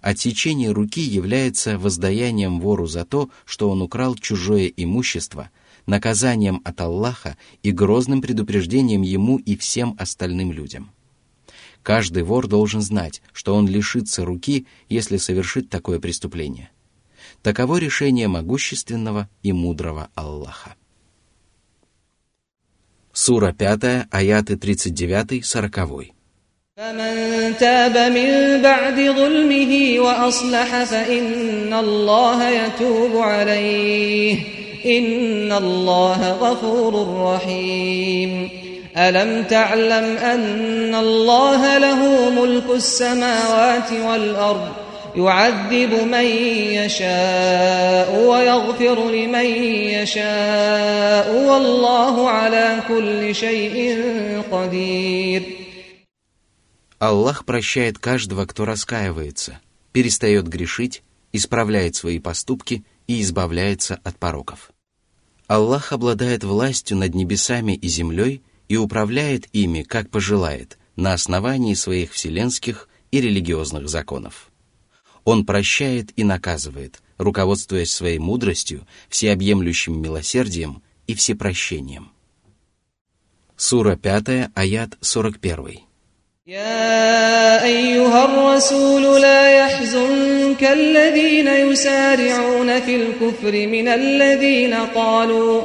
Отсечение 0.00 0.70
руки 0.70 1.00
является 1.00 1.78
воздаянием 1.78 2.60
вору 2.60 2.86
за 2.86 3.04
то, 3.04 3.30
что 3.44 3.70
он 3.70 3.82
украл 3.82 4.14
чужое 4.14 4.66
имущество– 4.66 5.50
наказанием 5.85 6.61
от 6.63 6.79
Аллаха 6.81 7.37
и 7.63 7.71
грозным 7.71 8.21
предупреждением 8.21 9.01
ему 9.01 9.37
и 9.37 9.55
всем 9.57 9.95
остальным 9.97 10.51
людям. 10.51 10.91
Каждый 11.83 12.23
вор 12.23 12.47
должен 12.47 12.81
знать, 12.81 13.21
что 13.33 13.55
он 13.55 13.67
лишится 13.67 14.25
руки, 14.25 14.67
если 14.89 15.17
совершит 15.17 15.69
такое 15.69 15.99
преступление. 15.99 16.69
Таково 17.41 17.77
решение 17.77 18.27
могущественного 18.27 19.29
и 19.43 19.53
мудрого 19.53 20.09
Аллаха. 20.13 20.75
Сура 23.13 23.53
5, 23.53 24.07
аяты 24.11 24.53
39-40. 24.55 26.11
فمن 26.79 27.57
تاب 27.59 27.97
من 28.11 28.61
بعد 28.61 28.95
ظلمه 28.95 29.99
وأصلح 29.99 30.83
فإن 30.83 31.73
الله 31.73 32.49
يتوب 32.49 33.17
عليه 33.17 34.62
إن 34.85 35.51
الله 35.51 36.31
غفور 36.31 36.93
رحيم 37.33 38.49
ألم 38.97 39.43
تعلم 39.43 40.17
أن 40.17 40.95
الله 40.95 41.77
له 41.77 42.29
ملك 42.29 42.69
السماوات 42.69 43.91
والأرض 43.91 44.67
يعذب 45.15 45.93
من 45.93 46.25
يشاء 46.79 48.25
ويغفر 48.29 49.11
لمن 49.11 49.45
يشاء 49.99 51.35
والله 51.49 52.29
على 52.29 52.79
كل 52.87 53.35
شيء 53.35 53.97
قدير 54.51 55.41
Аллах 57.01 57.45
прощает 57.45 57.97
каждого, 57.97 58.45
кто 58.45 58.65
раскаивается, 58.65 59.61
перестает 59.93 60.49
грешить, 60.49 61.01
исправляет 61.31 61.95
свои 61.95 62.19
поступки 62.19 62.83
и 63.07 63.21
избавляется 63.21 64.01
от 64.03 64.17
пороков. 64.17 64.71
Аллах 65.46 65.92
обладает 65.92 66.42
властью 66.42 66.96
над 66.96 67.14
небесами 67.14 67.72
и 67.74 67.88
землей 67.88 68.42
и 68.68 68.76
управляет 68.76 69.46
ими, 69.52 69.82
как 69.82 70.08
пожелает, 70.10 70.78
на 70.96 71.12
основании 71.12 71.74
своих 71.74 72.12
вселенских 72.12 72.88
и 73.10 73.20
религиозных 73.20 73.88
законов. 73.88 74.50
Он 75.24 75.44
прощает 75.44 76.12
и 76.16 76.24
наказывает, 76.24 77.02
руководствуясь 77.18 77.92
своей 77.92 78.18
мудростью, 78.18 78.86
всеобъемлющим 79.08 80.00
милосердием 80.00 80.82
и 81.06 81.14
всепрощением. 81.14 82.10
Сура 83.56 83.96
5, 83.96 84.50
аят 84.54 84.96
41. 85.00 85.80
يا 86.46 87.64
أيها 87.64 88.24
الرسول 88.24 89.20
لا 89.20 89.50
يحزنك 89.50 90.64
الذين 90.72 91.48
يسارعون 91.48 92.80
في 92.80 92.96
الكفر 92.96 93.66
من 93.66 93.88
الذين 93.88 94.74
قالوا 94.94 95.62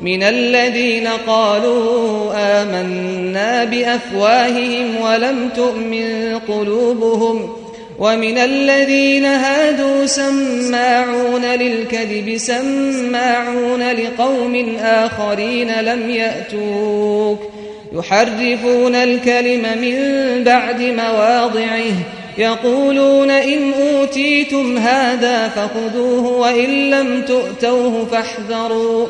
من 0.00 0.22
الذين 0.22 1.08
قالوا 1.26 2.32
آمنا 2.34 3.64
بأفواههم 3.64 5.00
ولم 5.02 5.48
تؤمن 5.56 6.38
قلوبهم 6.48 7.56
ومن 7.98 8.38
الذين 8.38 9.24
هادوا 9.24 10.06
سماعون 10.06 11.44
للكذب 11.44 12.36
سماعون 12.36 13.92
لقوم 13.92 14.76
آخرين 14.80 15.80
لم 15.80 16.10
يأتوك 16.10 17.38
ۖ 17.40 17.51
يحرفون 17.94 18.94
الكلم 18.94 19.62
من 19.80 19.96
بعد 20.44 20.82
مواضعه 20.82 21.92
يقولون 22.38 23.30
إن 23.30 23.72
أوتيتم 23.72 24.78
هذا 24.78 25.48
فخذوه 25.48 26.38
وإن 26.38 26.90
لم 26.90 27.22
تؤتوه 27.22 28.06
فاحذروا 28.12 29.06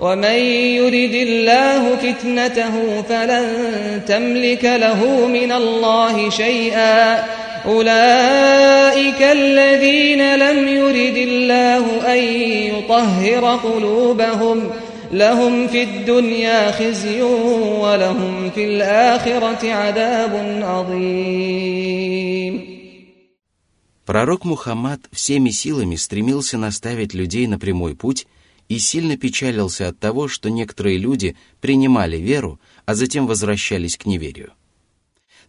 ومن 0.00 0.34
يرد 0.76 1.14
الله 1.14 1.96
فتنته 1.96 3.02
فلن 3.08 3.46
تملك 4.08 4.64
له 4.64 5.26
من 5.26 5.52
الله 5.52 6.30
شيئا 6.30 7.24
أولئك 7.66 9.22
الذين 9.22 10.34
لم 10.34 10.68
يرد 10.68 11.16
الله 11.16 11.84
أن 12.06 12.18
يطهر 12.74 13.58
قلوبهم 13.64 14.70
ۖ 14.80 14.83
لهم 15.13 15.67
في 15.67 15.83
الدنيا 15.83 16.71
خزي 16.71 17.21
ولهم 17.21 18.49
في 18.49 18.65
الآخرة 18.65 19.71
عذاب 19.71 20.63
عظيم 20.63 22.19
Пророк 24.05 24.43
Мухаммад 24.43 25.01
всеми 25.11 25.51
силами 25.51 25.95
стремился 25.95 26.57
наставить 26.57 27.13
людей 27.13 27.45
на 27.45 27.59
прямой 27.59 27.95
путь 27.95 28.25
и 28.67 28.79
сильно 28.79 29.17
печалился 29.17 29.87
от 29.87 29.99
того, 29.99 30.27
что 30.27 30.49
некоторые 30.49 30.97
люди 30.97 31.35
принимали 31.61 32.17
веру, 32.17 32.59
а 32.87 32.95
затем 32.95 33.27
возвращались 33.27 33.97
к 33.97 34.07
неверию. 34.07 34.53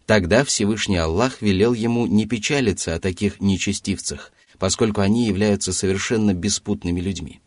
Тогда 0.05 0.43
Всевышний 0.43 0.97
Аллах 0.97 1.41
велел 1.41 1.73
ему 1.73 2.05
не 2.05 2.25
печалиться 2.25 2.93
о 2.93 2.99
таких 2.99 3.41
нечестивцах, 3.41 4.31
поскольку 4.59 5.01
они 5.01 5.25
являются 5.25 5.73
совершенно 5.73 6.33
беспутными 6.33 6.99
людьми. 6.99 7.39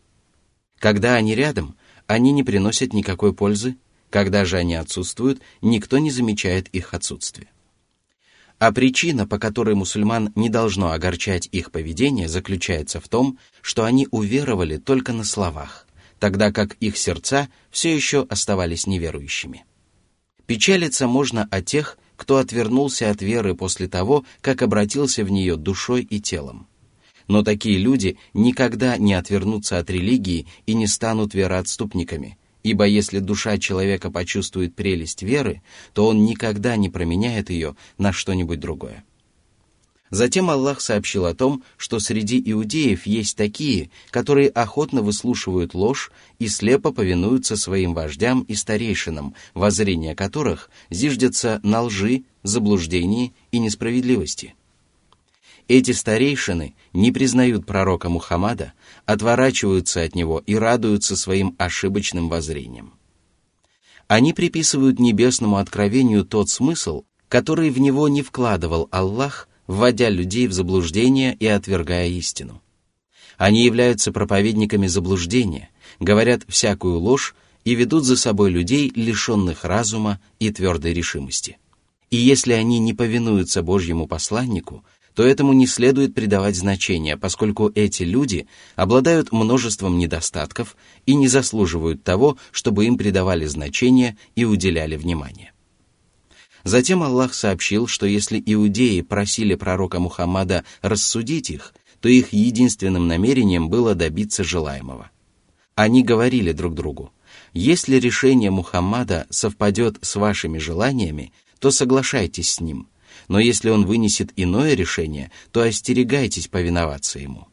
Когда 0.79 1.15
они 1.15 1.33
рядом, 1.35 1.75
они 2.10 2.32
не 2.32 2.42
приносят 2.42 2.92
никакой 2.92 3.32
пользы, 3.32 3.76
когда 4.10 4.44
же 4.44 4.56
они 4.56 4.74
отсутствуют, 4.74 5.40
никто 5.62 5.98
не 5.98 6.10
замечает 6.10 6.66
их 6.70 6.92
отсутствие. 6.92 7.46
А 8.58 8.72
причина, 8.72 9.28
по 9.28 9.38
которой 9.38 9.76
мусульман 9.76 10.32
не 10.34 10.48
должно 10.48 10.90
огорчать 10.90 11.48
их 11.52 11.70
поведение, 11.70 12.28
заключается 12.28 13.00
в 13.00 13.08
том, 13.08 13.38
что 13.62 13.84
они 13.84 14.08
уверовали 14.10 14.76
только 14.76 15.12
на 15.12 15.22
словах, 15.22 15.86
тогда 16.18 16.50
как 16.50 16.74
их 16.80 16.98
сердца 16.98 17.48
все 17.70 17.94
еще 17.94 18.26
оставались 18.28 18.88
неверующими. 18.88 19.64
Печалиться 20.46 21.06
можно 21.06 21.46
о 21.48 21.62
тех, 21.62 21.96
кто 22.16 22.38
отвернулся 22.38 23.08
от 23.10 23.22
веры 23.22 23.54
после 23.54 23.86
того, 23.86 24.24
как 24.40 24.62
обратился 24.62 25.24
в 25.24 25.30
нее 25.30 25.54
душой 25.54 26.02
и 26.02 26.20
телом. 26.20 26.66
Но 27.30 27.44
такие 27.44 27.78
люди 27.78 28.18
никогда 28.34 28.96
не 28.96 29.14
отвернутся 29.14 29.78
от 29.78 29.88
религии 29.88 30.48
и 30.66 30.74
не 30.74 30.88
станут 30.88 31.32
вероотступниками, 31.32 32.36
ибо 32.64 32.84
если 32.86 33.20
душа 33.20 33.56
человека 33.56 34.10
почувствует 34.10 34.74
прелесть 34.74 35.22
веры, 35.22 35.62
то 35.94 36.08
он 36.08 36.24
никогда 36.24 36.74
не 36.74 36.88
променяет 36.88 37.48
ее 37.48 37.76
на 37.98 38.10
что-нибудь 38.12 38.58
другое. 38.58 39.04
Затем 40.10 40.50
Аллах 40.50 40.80
сообщил 40.80 41.24
о 41.24 41.34
том, 41.36 41.62
что 41.76 42.00
среди 42.00 42.42
иудеев 42.44 43.06
есть 43.06 43.36
такие, 43.36 43.90
которые 44.10 44.48
охотно 44.48 45.00
выслушивают 45.00 45.72
ложь 45.72 46.10
и 46.40 46.48
слепо 46.48 46.90
повинуются 46.90 47.56
своим 47.56 47.94
вождям 47.94 48.40
и 48.40 48.56
старейшинам, 48.56 49.36
воззрения 49.54 50.16
которых 50.16 50.68
зиждятся 50.90 51.60
на 51.62 51.82
лжи, 51.82 52.24
заблуждении 52.42 53.32
и 53.52 53.60
несправедливости– 53.60 54.54
Эти 55.70 55.92
старейшины 55.92 56.74
не 56.92 57.12
признают 57.12 57.64
пророка 57.64 58.08
Мухаммада, 58.08 58.72
отворачиваются 59.06 60.02
от 60.02 60.16
него 60.16 60.42
и 60.44 60.56
радуются 60.56 61.14
своим 61.14 61.54
ошибочным 61.58 62.28
воззрением. 62.28 62.94
Они 64.08 64.32
приписывают 64.32 64.98
небесному 64.98 65.58
откровению 65.58 66.24
тот 66.24 66.50
смысл, 66.50 67.04
который 67.28 67.70
в 67.70 67.78
него 67.78 68.08
не 68.08 68.22
вкладывал 68.22 68.88
Аллах, 68.90 69.48
вводя 69.68 70.08
людей 70.08 70.48
в 70.48 70.52
заблуждение 70.52 71.36
и 71.36 71.46
отвергая 71.46 72.08
истину. 72.08 72.60
Они 73.38 73.64
являются 73.64 74.10
проповедниками 74.10 74.88
заблуждения, 74.88 75.70
говорят 76.00 76.42
всякую 76.48 76.98
ложь 76.98 77.36
и 77.64 77.76
ведут 77.76 78.02
за 78.02 78.16
собой 78.16 78.50
людей, 78.50 78.90
лишенных 78.92 79.64
разума 79.64 80.18
и 80.40 80.50
твердой 80.50 80.94
решимости. 80.94 81.58
И 82.10 82.16
если 82.16 82.54
они 82.54 82.80
не 82.80 82.92
повинуются 82.92 83.62
Божьему 83.62 84.08
посланнику, 84.08 84.84
то 85.20 85.26
этому 85.26 85.52
не 85.52 85.66
следует 85.66 86.14
придавать 86.14 86.56
значения, 86.56 87.14
поскольку 87.18 87.70
эти 87.74 88.04
люди 88.04 88.46
обладают 88.74 89.32
множеством 89.32 89.98
недостатков 89.98 90.78
и 91.04 91.14
не 91.14 91.28
заслуживают 91.28 92.02
того, 92.02 92.38
чтобы 92.52 92.86
им 92.86 92.96
придавали 92.96 93.44
значение 93.44 94.16
и 94.34 94.46
уделяли 94.46 94.96
внимание. 94.96 95.52
Затем 96.64 97.02
Аллах 97.02 97.34
сообщил, 97.34 97.86
что 97.86 98.06
если 98.06 98.42
иудеи 98.46 99.02
просили 99.02 99.56
пророка 99.56 100.00
Мухаммада 100.00 100.64
рассудить 100.80 101.50
их, 101.50 101.74
то 102.00 102.08
их 102.08 102.32
единственным 102.32 103.06
намерением 103.06 103.68
было 103.68 103.94
добиться 103.94 104.42
желаемого. 104.42 105.10
Они 105.74 106.02
говорили 106.02 106.52
друг 106.52 106.72
другу, 106.72 107.12
если 107.52 107.96
решение 107.96 108.50
Мухаммада 108.50 109.26
совпадет 109.28 109.98
с 110.00 110.16
вашими 110.16 110.56
желаниями, 110.56 111.34
то 111.58 111.70
соглашайтесь 111.70 112.52
с 112.52 112.60
ним, 112.60 112.88
но 113.30 113.38
если 113.38 113.70
он 113.70 113.86
вынесет 113.86 114.32
иное 114.36 114.74
решение, 114.74 115.30
то 115.50 115.62
остерегайтесь 115.62 116.48
повиноваться 116.48 117.18
ему. 117.18 117.48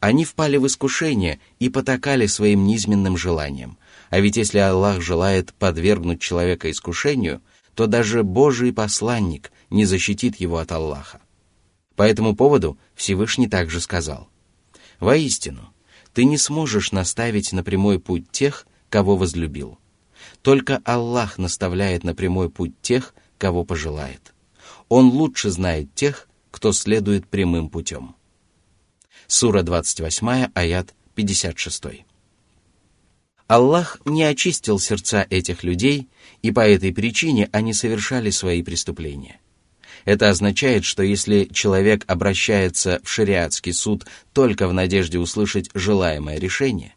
Они 0.00 0.24
впали 0.24 0.56
в 0.56 0.66
искушение 0.66 1.38
и 1.60 1.68
потакали 1.68 2.26
своим 2.26 2.66
низменным 2.66 3.16
желаниям, 3.16 3.78
а 4.10 4.18
ведь 4.18 4.36
если 4.36 4.58
Аллах 4.58 5.00
желает 5.00 5.54
подвергнуть 5.54 6.20
человека 6.20 6.68
искушению– 6.68 7.40
то 7.74 7.86
даже 7.86 8.22
Божий 8.22 8.72
посланник 8.72 9.52
не 9.70 9.84
защитит 9.84 10.36
его 10.36 10.58
от 10.58 10.72
Аллаха. 10.72 11.20
По 11.96 12.02
этому 12.02 12.34
поводу 12.34 12.78
Всевышний 12.94 13.48
также 13.48 13.80
сказал, 13.80 14.28
«Воистину, 15.00 15.72
ты 16.12 16.24
не 16.24 16.38
сможешь 16.38 16.92
наставить 16.92 17.52
на 17.52 17.62
прямой 17.64 17.98
путь 17.98 18.30
тех, 18.30 18.66
кого 18.88 19.16
возлюбил. 19.16 19.78
Только 20.42 20.80
Аллах 20.84 21.38
наставляет 21.38 22.04
на 22.04 22.14
прямой 22.14 22.48
путь 22.48 22.80
тех, 22.80 23.14
кого 23.38 23.64
пожелает. 23.64 24.33
Он 24.96 25.08
лучше 25.08 25.50
знает 25.50 25.92
тех, 25.96 26.28
кто 26.52 26.70
следует 26.70 27.26
прямым 27.26 27.68
путем». 27.68 28.14
Сура 29.26 29.62
28, 29.62 30.52
аят 30.54 30.94
56. 31.16 32.04
Аллах 33.48 33.98
не 34.04 34.22
очистил 34.22 34.78
сердца 34.78 35.26
этих 35.28 35.64
людей, 35.64 36.08
и 36.42 36.52
по 36.52 36.60
этой 36.60 36.94
причине 36.94 37.48
они 37.50 37.72
совершали 37.74 38.30
свои 38.30 38.62
преступления. 38.62 39.40
Это 40.04 40.30
означает, 40.30 40.84
что 40.84 41.02
если 41.02 41.46
человек 41.46 42.04
обращается 42.06 43.00
в 43.02 43.08
шариатский 43.08 43.72
суд 43.72 44.06
только 44.32 44.68
в 44.68 44.72
надежде 44.72 45.18
услышать 45.18 45.70
желаемое 45.74 46.38
решение, 46.38 46.94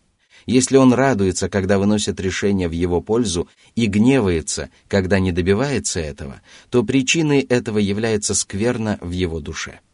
если 0.47 0.77
он 0.77 0.93
радуется, 0.93 1.49
когда 1.49 1.77
выносят 1.77 2.19
решение 2.19 2.67
в 2.67 2.71
его 2.71 3.01
пользу, 3.01 3.47
и 3.75 3.86
гневается, 3.86 4.69
когда 4.88 5.19
не 5.19 5.31
добивается 5.31 5.99
этого, 5.99 6.41
то 6.71 6.81
причиной 6.83 7.41
этого 7.41 7.77
является 7.77 8.33
скверно 8.33 8.97
в 9.01 9.12
его 9.12 9.39
душе– 9.39 9.79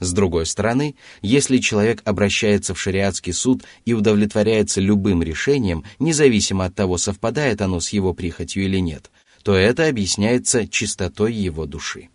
с 0.00 0.12
другой 0.12 0.44
стороны, 0.44 0.96
если 1.22 1.58
человек 1.58 2.02
обращается 2.04 2.74
в 2.74 2.80
шариатский 2.80 3.32
суд 3.32 3.62
и 3.84 3.94
удовлетворяется 3.94 4.80
любым 4.80 5.22
решением, 5.22 5.84
независимо 5.98 6.66
от 6.66 6.74
того, 6.74 6.98
совпадает 6.98 7.62
оно 7.62 7.80
с 7.80 7.90
его 7.90 8.12
прихотью 8.12 8.64
или 8.64 8.78
нет, 8.78 9.10
то 9.42 9.54
это 9.54 9.86
объясняется 9.86 10.66
чистотой 10.66 11.32
его 11.32 11.64
души. 11.66 12.08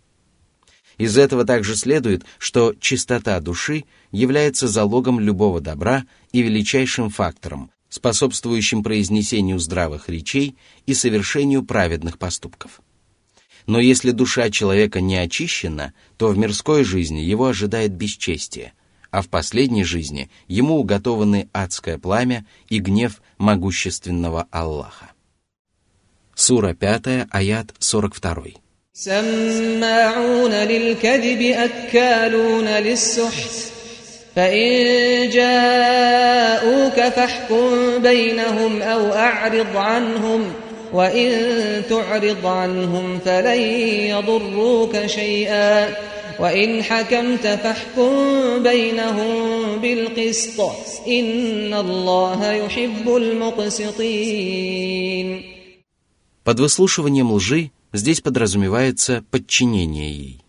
Из 0.98 1.16
этого 1.16 1.46
также 1.46 1.76
следует, 1.76 2.24
что 2.38 2.74
чистота 2.78 3.40
души 3.40 3.84
является 4.12 4.68
залогом 4.68 5.18
любого 5.18 5.60
добра 5.60 6.04
и 6.31 6.41
величайшим 6.41 7.09
фактором, 7.09 7.71
способствующим 7.89 8.83
произнесению 8.83 9.59
здравых 9.59 10.09
речей 10.09 10.55
и 10.85 10.93
совершению 10.93 11.63
праведных 11.63 12.17
поступков. 12.17 12.81
Но 13.67 13.79
если 13.79 14.11
душа 14.11 14.49
человека 14.49 15.01
не 15.01 15.17
очищена, 15.17 15.93
то 16.17 16.27
в 16.29 16.37
мирской 16.37 16.83
жизни 16.83 17.19
его 17.19 17.47
ожидает 17.47 17.93
бесчестие, 17.93 18.73
а 19.11 19.21
в 19.21 19.29
последней 19.29 19.83
жизни 19.83 20.29
ему 20.47 20.77
уготованы 20.77 21.49
адское 21.53 21.97
пламя 21.97 22.45
и 22.69 22.79
гнев 22.79 23.21
могущественного 23.37 24.47
Аллаха. 24.51 25.11
Сура 26.35 26.73
5, 26.73 27.27
аят 27.31 27.73
42. 27.79 28.43
سماعون 28.97 30.51
للكذب 30.51 31.41
أكالون 31.41 32.67
للسحت 32.67 33.68
فإن 34.39 35.29
جاءوك 35.29 37.13
فاحكم 37.13 37.97
بينهم 38.01 38.81
أو 38.81 39.13
أعرض 39.13 39.77
عنهم ۖ 39.77 40.65
وإن 40.95 41.83
تعرض 41.89 42.45
عنهم 42.45 43.19
فلن 43.19 43.61
يضروك 44.15 45.05
شيئا 45.05 45.95
وإن 46.39 46.83
حكمت 46.83 47.47
فاحكم 47.47 48.11
بينهم 48.63 49.79
بالقسط 49.81 50.61
إن 51.07 51.73
الله 51.73 52.51
يحب 52.51 53.15
المقسطين 53.15 54.35
Под 56.45 56.59
выслушиванием 56.59 57.31
лжи 57.31 57.71
здесь 57.91 58.21
подразумевается 58.21 59.23
подчинение 59.31 60.11
ей. 60.11 60.39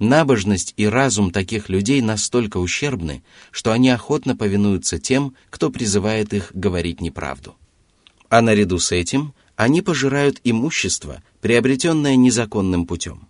Набожность 0.00 0.72
и 0.78 0.86
разум 0.86 1.30
таких 1.30 1.68
людей 1.68 2.00
настолько 2.00 2.56
ущербны, 2.56 3.22
что 3.50 3.70
они 3.70 3.90
охотно 3.90 4.34
повинуются 4.34 4.98
тем, 4.98 5.34
кто 5.50 5.68
призывает 5.68 6.32
их 6.32 6.52
говорить 6.54 7.02
неправду. 7.02 7.54
А 8.30 8.40
наряду 8.40 8.78
с 8.78 8.92
этим 8.92 9.34
они 9.56 9.82
пожирают 9.82 10.40
имущество, 10.42 11.22
приобретенное 11.42 12.16
незаконным 12.16 12.86
путем. 12.86 13.28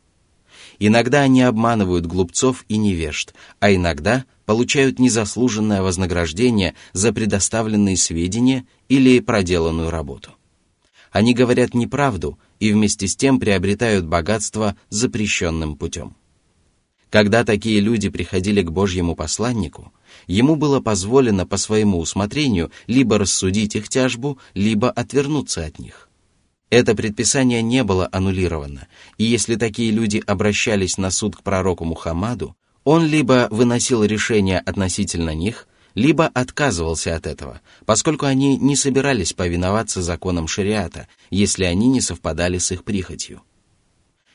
Иногда 0.79 1.23
они 1.23 1.43
обманывают 1.43 2.07
глупцов 2.07 2.65
и 2.69 2.77
невежд, 2.77 3.35
а 3.59 3.75
иногда 3.75 4.25
получают 4.47 5.01
незаслуженное 5.01 5.83
вознаграждение 5.83 6.77
за 6.93 7.13
предоставленные 7.13 7.97
сведения 7.97 8.65
или 8.89 9.19
проделанную 9.19 9.91
работу. 9.91 10.31
Они 11.11 11.35
говорят 11.35 11.75
неправду 11.75 12.39
и 12.61 12.73
вместе 12.73 13.09
с 13.09 13.17
тем 13.17 13.41
приобретают 13.41 14.07
богатство 14.07 14.77
запрещенным 14.89 15.77
путем. 15.77 16.15
Когда 17.11 17.45
такие 17.45 17.81
люди 17.81 18.09
приходили 18.09 18.63
к 18.63 18.71
Божьему 18.71 19.17
посланнику, 19.17 19.93
ему 20.29 20.55
было 20.55 20.81
позволено 20.81 21.45
по 21.45 21.57
своему 21.57 21.99
усмотрению 21.99 22.71
либо 22.87 23.19
рассудить 23.19 23.75
их 23.75 23.89
тяжбу, 23.89 24.39
либо 24.55 24.91
отвернуться 24.91 25.65
от 25.65 25.81
них. 25.81 26.09
Это 26.71 26.95
предписание 26.95 27.63
не 27.63 27.83
было 27.83 28.09
аннулировано, 28.13 28.87
и 29.19 29.25
если 29.25 29.57
такие 29.57 29.91
люди 29.91 30.23
обращались 30.25 30.99
на 30.99 31.11
суд 31.11 31.35
к 31.35 31.43
пророку 31.43 31.85
Мухаммаду, 31.85 32.55
он 32.85 33.05
либо 33.05 33.49
выносил 33.51 34.05
решение 34.05 34.61
относительно 34.61 35.35
них, 35.35 35.67
либо 35.97 36.27
отказывался 36.27 37.17
от 37.17 37.27
этого, 37.27 37.61
поскольку 37.87 38.27
они 38.27 38.57
не 38.57 38.77
собирались 38.77 39.33
повиноваться 39.33 40.01
законам 40.01 40.47
шариата, 40.47 41.09
если 41.31 41.65
они 41.65 41.89
не 41.89 42.01
совпадали 42.01 42.59
с 42.59 42.71
их 42.71 42.85
прихотью. 42.85 43.43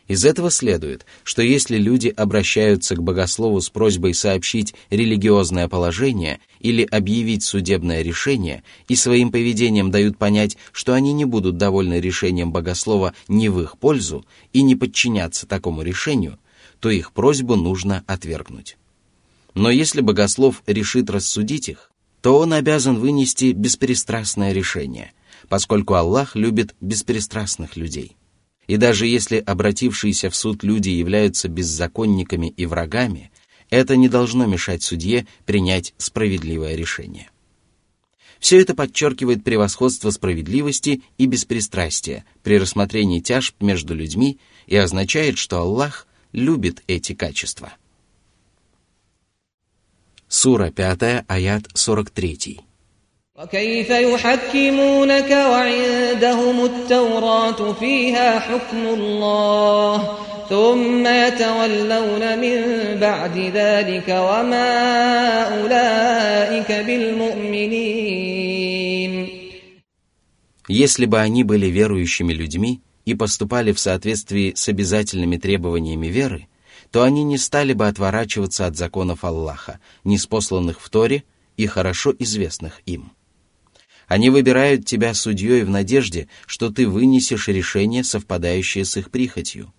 Из 0.07 0.23
этого 0.23 0.51
следует, 0.51 1.05
что 1.23 1.41
если 1.41 1.77
люди 1.77 2.09
обращаются 2.09 2.95
к 2.95 3.01
богослову 3.01 3.59
с 3.59 3.69
просьбой 3.71 4.13
сообщить 4.13 4.75
религиозное 4.91 5.67
положение 5.67 6.39
или 6.59 6.83
объявить 6.83 7.43
судебное 7.43 8.03
решение 8.03 8.63
и 8.87 8.95
своим 8.95 9.31
поведением 9.31 9.89
дают 9.89 10.17
понять, 10.17 10.57
что 10.71 10.93
они 10.93 11.11
не 11.11 11.25
будут 11.25 11.57
довольны 11.57 11.99
решением 11.99 12.51
богослова 12.51 13.15
не 13.27 13.49
в 13.49 13.59
их 13.61 13.79
пользу 13.79 14.25
и 14.53 14.61
не 14.61 14.75
подчинятся 14.75 15.47
такому 15.47 15.81
решению, 15.81 16.37
то 16.79 16.91
их 16.91 17.11
просьбу 17.11 17.55
нужно 17.55 18.03
отвергнуть. 18.05 18.77
Но 19.55 19.71
если 19.71 20.01
богослов 20.01 20.61
решит 20.67 21.09
рассудить 21.09 21.69
их, 21.69 21.89
то 22.21 22.37
он 22.37 22.53
обязан 22.53 22.99
вынести 22.99 23.53
беспристрастное 23.53 24.51
решение, 24.51 25.13
поскольку 25.49 25.95
Аллах 25.95 26.35
любит 26.35 26.75
беспристрастных 26.79 27.75
людей– 27.75 28.17
и 28.67 28.77
даже 28.77 29.07
если 29.07 29.37
обратившиеся 29.37 30.29
в 30.29 30.35
суд 30.35 30.63
люди 30.63 30.89
являются 30.89 31.47
беззаконниками 31.47 32.47
и 32.47 32.65
врагами, 32.65 33.31
это 33.69 33.95
не 33.95 34.09
должно 34.09 34.45
мешать 34.45 34.83
судье 34.83 35.27
принять 35.45 35.93
справедливое 35.97 36.75
решение. 36.75 37.29
Все 38.39 38.59
это 38.59 38.75
подчеркивает 38.75 39.43
превосходство 39.43 40.11
справедливости 40.11 41.01
и 41.17 41.25
беспристрастия 41.25 42.25
при 42.43 42.59
рассмотрении 42.59 43.19
тяжб 43.19 43.55
между 43.61 43.95
людьми 43.95 44.39
и 44.67 44.75
означает, 44.75 45.37
что 45.37 45.59
Аллах 45.59 46.07
любит 46.31 46.83
эти 46.87 47.13
качества– 47.13 47.73
Сура 50.27 50.71
5, 50.71 51.23
аят 51.27 51.69
43. 51.73 52.64
وكيف 53.40 53.90
يحكمونك 53.90 55.30
وعندهم 55.30 56.64
التوراة 56.64 57.72
فيها 57.72 58.38
حكم 58.38 58.86
الله 58.86 60.18
ثم 60.48 61.06
يتولون 61.06 62.38
من 62.38 62.56
بعد 63.00 63.38
ذلك 63.38 64.08
وما 64.08 64.72
أولئك 65.56 66.72
بالمؤمنين 66.86 68.20
Если 70.68 71.06
бы 71.06 71.18
они 71.18 71.42
были 71.42 71.66
верующими 71.66 72.32
людьми 72.34 72.80
и 73.06 73.14
поступали 73.14 73.72
в 73.72 73.80
соответствии 73.80 74.52
с 74.54 74.68
обязательными 74.68 75.36
требованиями 75.36 76.08
веры, 76.08 76.46
то 76.92 77.02
они 77.04 77.24
не 77.24 77.38
стали 77.38 77.72
бы 77.72 77.88
отворачиваться 77.88 78.66
от 78.66 78.76
законов 78.76 79.24
Аллаха, 79.24 79.80
неспосланных 80.04 80.80
в 80.80 80.90
Торе 80.90 81.24
и 81.56 81.66
хорошо 81.66 82.14
известных 82.18 82.82
им. 82.86 83.12
Они 84.07 84.29
выбирают 84.29 84.85
тебя 84.85 85.13
судьей 85.13 85.63
в 85.63 85.69
надежде, 85.69 86.27
что 86.45 86.69
ты 86.69 86.87
вынесешь 86.87 87.47
решение, 87.47 88.03
совпадающее 88.03 88.85
с 88.85 88.97
их 88.97 89.09
прихотью. 89.09 89.73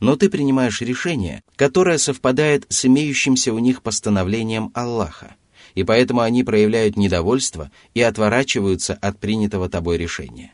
Но 0.00 0.16
ты 0.16 0.30
принимаешь 0.30 0.80
решение, 0.80 1.42
которое 1.56 1.98
совпадает 1.98 2.66
с 2.68 2.84
имеющимся 2.84 3.52
у 3.52 3.58
них 3.58 3.82
постановлением 3.82 4.70
Аллаха, 4.74 5.36
и 5.74 5.82
поэтому 5.82 6.20
они 6.20 6.44
проявляют 6.44 6.96
недовольство 6.96 7.70
и 7.94 8.00
отворачиваются 8.00 8.94
от 8.94 9.18
принятого 9.18 9.68
тобой 9.68 9.98
решения. 9.98 10.52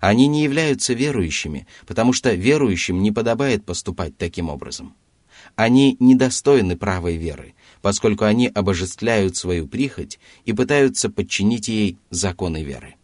Они 0.00 0.26
не 0.28 0.44
являются 0.44 0.94
верующими, 0.94 1.66
потому 1.86 2.12
что 2.12 2.32
верующим 2.32 3.02
не 3.02 3.12
подобает 3.12 3.64
поступать 3.64 4.16
таким 4.16 4.48
образом. 4.48 4.94
Они 5.56 5.96
недостойны 6.00 6.76
правой 6.76 7.16
веры, 7.16 7.54
поскольку 7.81 8.25
они 8.25 8.47
обожествляют 8.47 9.35
свою 9.37 9.67
прихоть 9.67 10.19
и 10.45 10.53
пытаются 10.53 11.09
подчинить 11.09 11.67
ей 11.67 11.97
законы 12.09 12.63
веры. 12.63 12.95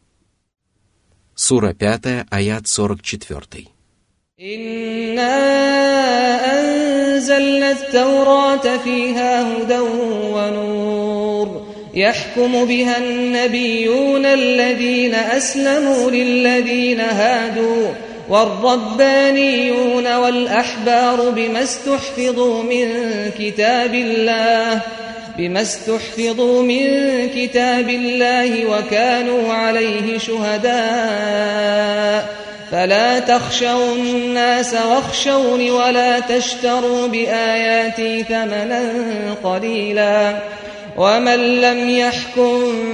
Сура 1.35 1.73
5, 1.73 2.27
аят 2.29 2.67
44. 2.67 3.67
إنا 4.41 5.37
أنزلنا 6.59 7.71
التوراة 7.71 8.77
فيها 8.77 9.41
هدى 9.41 9.79
ونور 10.33 11.67
يحكم 11.93 12.65
بها 12.65 12.97
النبيون 12.97 14.25
الذين 14.25 15.15
أسلموا 15.15 16.11
للذين 16.11 16.99
هادوا 16.99 18.04
والربانيون 18.28 20.16
والأحبار 20.16 21.30
بما 21.30 21.62
استحفظوا 21.62 22.62
من 22.62 22.88
كتاب 23.38 23.94
الله 23.94 24.80
بما 25.38 25.60
استحفظوا 25.60 26.62
من 26.62 26.86
كتاب 27.28 27.88
الله 27.88 28.66
وكانوا 28.66 29.52
عليه 29.52 30.18
شهداء. 30.18 31.66
فلا 32.72 33.18
تخشوا 33.18 33.94
الناس 33.94 34.74
واخشوني 34.74 35.70
ولا 35.70 36.20
تشتروا 36.20 37.06
بآياتي 37.06 38.22
ثمنا 38.22 38.92
قليلا. 39.44 40.36
ومن 40.97 41.39
لم 41.61 41.89
يحكم 41.89 42.51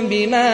بما 0.09 0.49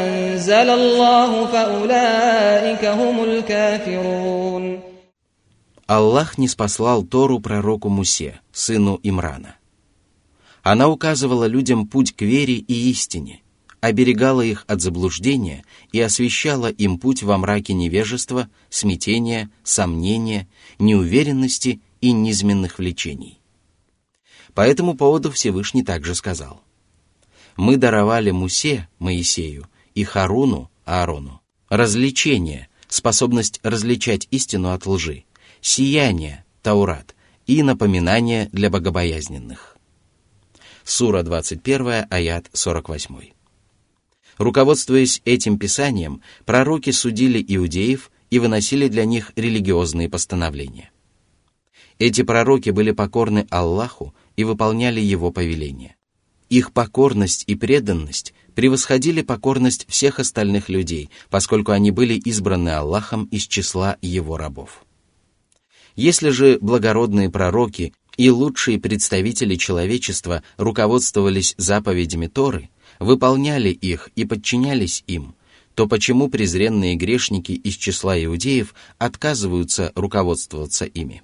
أنزل 0.00 0.70
الله 0.70 1.46
فأولئك 1.46 2.84
هم 2.84 3.24
الكافرون 3.24 4.80
Аллах 5.86 6.38
не 6.38 6.48
спаслал 6.48 7.02
Тору 7.04 7.40
пророку 7.40 7.90
Мусе, 7.90 8.40
сыну 8.52 8.98
Имрана. 9.02 9.56
Она 10.62 10.88
указывала 10.88 11.44
людям 11.44 11.86
путь 11.86 12.12
к 12.16 12.22
вере 12.22 12.54
и 12.54 12.90
истине, 12.90 13.42
оберегала 13.82 14.40
их 14.40 14.64
от 14.66 14.80
заблуждения 14.80 15.62
и 15.92 16.00
освещала 16.00 16.70
им 16.70 16.98
путь 16.98 17.22
во 17.22 17.36
мраке 17.36 17.74
невежества, 17.74 18.48
смятения, 18.70 19.50
сомнения, 19.62 20.48
неуверенности 20.78 21.80
и 22.00 22.12
низменных 22.12 22.78
влечений. 22.78 23.37
По 24.59 24.67
этому 24.67 24.93
поводу 24.93 25.31
Всевышний 25.31 25.83
также 25.83 26.13
сказал, 26.15 26.61
«Мы 27.55 27.77
даровали 27.77 28.31
Мусе, 28.31 28.89
Моисею, 28.99 29.69
и 29.95 30.03
Харуну, 30.03 30.69
Аарону, 30.83 31.39
развлечение, 31.69 32.67
способность 32.89 33.61
различать 33.63 34.27
истину 34.31 34.71
от 34.71 34.85
лжи, 34.85 35.23
сияние, 35.61 36.43
Таурат, 36.61 37.15
и 37.47 37.63
напоминание 37.63 38.49
для 38.51 38.69
богобоязненных». 38.69 39.77
Сура 40.83 41.23
21, 41.23 42.07
аят 42.09 42.49
48. 42.51 43.29
Руководствуясь 44.37 45.21
этим 45.23 45.57
писанием, 45.57 46.21
пророки 46.43 46.91
судили 46.91 47.41
иудеев 47.47 48.11
и 48.29 48.39
выносили 48.39 48.89
для 48.89 49.05
них 49.05 49.31
религиозные 49.37 50.09
постановления. 50.09 50.91
Эти 51.99 52.23
пророки 52.23 52.69
были 52.69 52.91
покорны 52.91 53.45
Аллаху 53.49 54.13
и 54.39 54.45
выполняли 54.45 55.01
Его 55.01 55.31
повеления. 55.31 55.97
Их 56.49 56.71
покорность 56.71 57.43
и 57.47 57.55
преданность 57.55 58.33
превосходили 58.55 59.21
покорность 59.21 59.85
всех 59.89 60.17
остальных 60.17 60.69
людей, 60.69 61.09
поскольку 61.29 61.73
они 61.73 61.91
были 61.91 62.13
избраны 62.13 62.69
Аллахом 62.69 63.25
из 63.25 63.45
числа 63.47 63.97
Его 64.01 64.37
рабов. 64.37 64.85
Если 65.97 66.29
же 66.29 66.57
благородные 66.61 67.29
пророки 67.29 67.93
и 68.15 68.29
лучшие 68.29 68.79
представители 68.79 69.55
человечества 69.55 70.41
руководствовались 70.55 71.53
заповедями 71.57 72.27
Торы, 72.27 72.69
выполняли 72.97 73.71
их 73.71 74.09
и 74.15 74.23
подчинялись 74.23 75.03
им, 75.05 75.35
то 75.75 75.85
почему 75.85 76.29
презренные 76.29 76.95
грешники 76.95 77.51
из 77.51 77.73
числа 77.75 78.17
иудеев 78.23 78.73
отказываются 78.99 79.91
руководствоваться 79.95 80.85
ими? 80.85 81.23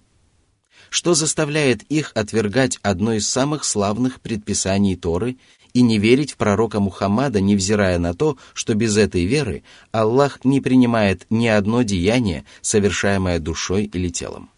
Что 0.95 1.13
заставляет 1.13 1.83
их 1.83 2.13
отвергать 2.15 2.79
одно 2.81 3.15
из 3.15 3.27
самых 3.27 3.65
славных 3.65 4.21
предписаний 4.21 4.95
Торы 4.95 5.35
и 5.73 5.81
не 5.81 5.99
верить 5.99 6.31
в 6.31 6.37
пророка 6.37 6.79
Мухаммада, 6.79 7.41
невзирая 7.41 7.99
на 7.99 8.13
то, 8.13 8.37
что 8.53 8.75
без 8.75 8.95
этой 8.95 9.25
веры 9.25 9.63
Аллах 9.91 10.45
не 10.45 10.61
принимает 10.61 11.25
ни 11.29 11.47
одно 11.47 11.81
деяние, 11.81 12.45
совершаемое 12.61 13.39
душой 13.39 13.91
или 13.93 14.07
телом? 14.07 14.49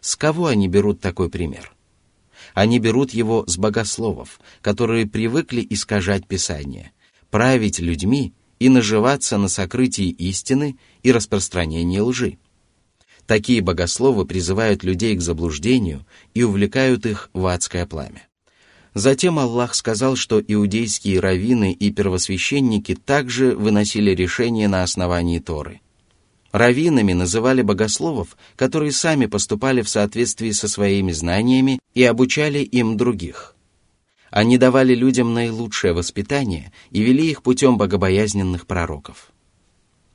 С 0.00 0.14
кого 0.14 0.46
они 0.46 0.68
берут 0.68 1.00
такой 1.00 1.28
пример? 1.28 1.72
Они 2.54 2.78
берут 2.78 3.10
его 3.10 3.44
с 3.48 3.56
богословов, 3.58 4.38
которые 4.62 5.08
привыкли 5.08 5.66
искажать 5.68 6.28
Писание, 6.28 6.92
править 7.32 7.80
людьми 7.80 8.34
и 8.60 8.68
наживаться 8.68 9.36
на 9.36 9.48
сокрытии 9.48 10.10
истины 10.10 10.78
и 11.02 11.10
распространении 11.10 11.98
лжи. 11.98 12.38
Такие 13.30 13.60
богословы 13.60 14.24
призывают 14.24 14.82
людей 14.82 15.14
к 15.14 15.20
заблуждению 15.20 16.04
и 16.34 16.42
увлекают 16.42 17.06
их 17.06 17.30
в 17.32 17.46
адское 17.46 17.86
пламя. 17.86 18.26
Затем 18.92 19.38
Аллах 19.38 19.76
сказал, 19.76 20.16
что 20.16 20.40
иудейские 20.40 21.20
раввины 21.20 21.72
и 21.72 21.92
первосвященники 21.92 22.96
также 22.96 23.54
выносили 23.54 24.10
решения 24.16 24.66
на 24.66 24.82
основании 24.82 25.38
Торы– 25.38 25.80
Равинами 26.50 27.12
называли 27.12 27.62
богословов, 27.62 28.36
которые 28.56 28.90
сами 28.90 29.26
поступали 29.26 29.82
в 29.82 29.88
соответствии 29.88 30.50
со 30.50 30.66
своими 30.66 31.12
знаниями 31.12 31.78
и 31.94 32.02
обучали 32.02 32.58
им 32.58 32.96
других. 32.96 33.54
Они 34.30 34.58
давали 34.58 34.96
людям 34.96 35.34
наилучшее 35.34 35.92
воспитание 35.92 36.72
и 36.90 37.00
вели 37.02 37.30
их 37.30 37.44
путем 37.44 37.78
богобоязненных 37.78 38.66
пророков. 38.66 39.30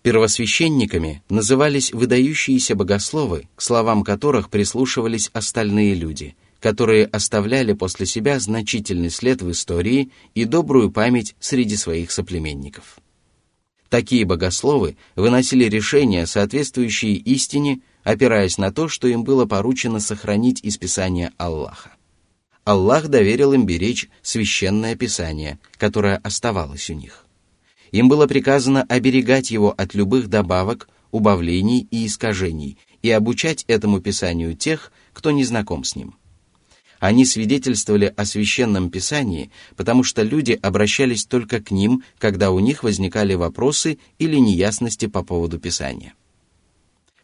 Первосвященниками 0.06 1.24
назывались 1.30 1.92
выдающиеся 1.92 2.76
богословы, 2.76 3.50
к 3.56 3.62
словам 3.64 4.04
которых 4.04 4.52
прислушивались 4.52 5.32
остальные 5.34 5.96
люди, 5.96 6.36
которые 6.60 7.08
оставляли 7.08 7.74
после 7.74 8.06
себя 8.06 8.40
значительный 8.40 9.10
след 9.10 9.42
в 9.42 9.50
истории 9.50 10.12
и 10.36 10.46
добрую 10.46 10.92
память 10.92 11.36
среди 11.40 11.76
своих 11.76 12.12
соплеменников. 12.12 13.00
Такие 13.90 14.26
богословы 14.26 14.96
выносили 15.16 15.64
решения, 15.64 16.28
соответствующие 16.28 17.16
истине, 17.16 17.82
опираясь 18.04 18.60
на 18.60 18.72
то, 18.72 18.88
что 18.88 19.08
им 19.08 19.24
было 19.24 19.48
поручено 19.48 20.00
сохранить 20.00 20.64
из 20.64 20.78
Писания 20.78 21.34
Аллаха. 21.38 21.96
Аллах 22.64 23.08
доверил 23.08 23.54
им 23.54 23.66
беречь 23.66 24.08
священное 24.22 24.96
Писание, 24.96 25.58
которое 25.80 26.18
оставалось 26.18 26.92
у 26.92 26.94
них. 26.94 27.25
Им 27.96 28.10
было 28.10 28.28
приказано 28.28 28.84
оберегать 28.84 29.52
его 29.52 29.72
от 29.72 29.94
любых 29.94 30.28
добавок, 30.28 30.90
убавлений 31.12 31.88
и 31.92 32.08
искажений 32.08 32.78
и 33.02 33.10
обучать 33.10 33.64
этому 33.70 34.02
Писанию 34.02 34.54
тех, 34.54 34.92
кто 35.14 35.32
не 35.32 35.46
знаком 35.46 35.86
с 35.86 35.96
ним– 35.96 36.16
они 37.00 37.26
свидетельствовали 37.26 38.14
о 38.18 38.26
священном 38.26 38.90
писании, 38.90 39.52
потому 39.76 40.04
что 40.04 40.24
люди 40.24 40.58
обращались 40.60 41.26
только 41.26 41.60
к 41.62 41.70
ним, 41.70 42.04
когда 42.18 42.52
у 42.52 42.60
них 42.60 42.84
возникали 42.84 43.36
вопросы 43.36 44.00
или 44.18 44.38
неясности 44.38 45.06
по 45.06 45.22
поводу 45.22 45.60
писания. 45.60 46.14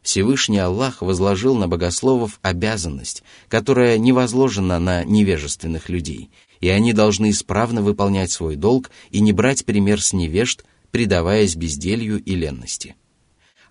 Всевышний 0.02 0.58
Аллах 0.58 1.02
возложил 1.02 1.56
на 1.56 1.68
богословов 1.68 2.40
обязанность, 2.42 3.24
которая 3.48 3.98
не 3.98 4.12
возложена 4.12 4.80
на 4.80 5.04
невежественных 5.04 5.90
людей, 5.90 6.32
и 6.60 6.70
они 6.70 6.94
должны 6.94 7.30
исправно 7.30 7.82
выполнять 7.82 8.32
свой 8.32 8.56
долг 8.56 8.90
и 9.12 9.20
не 9.20 9.32
брать 9.32 9.66
пример 9.66 10.02
с 10.02 10.14
невежд, 10.14 10.64
предаваясь 10.92 11.56
безделью 11.56 12.22
и 12.22 12.36
ленности. 12.36 12.96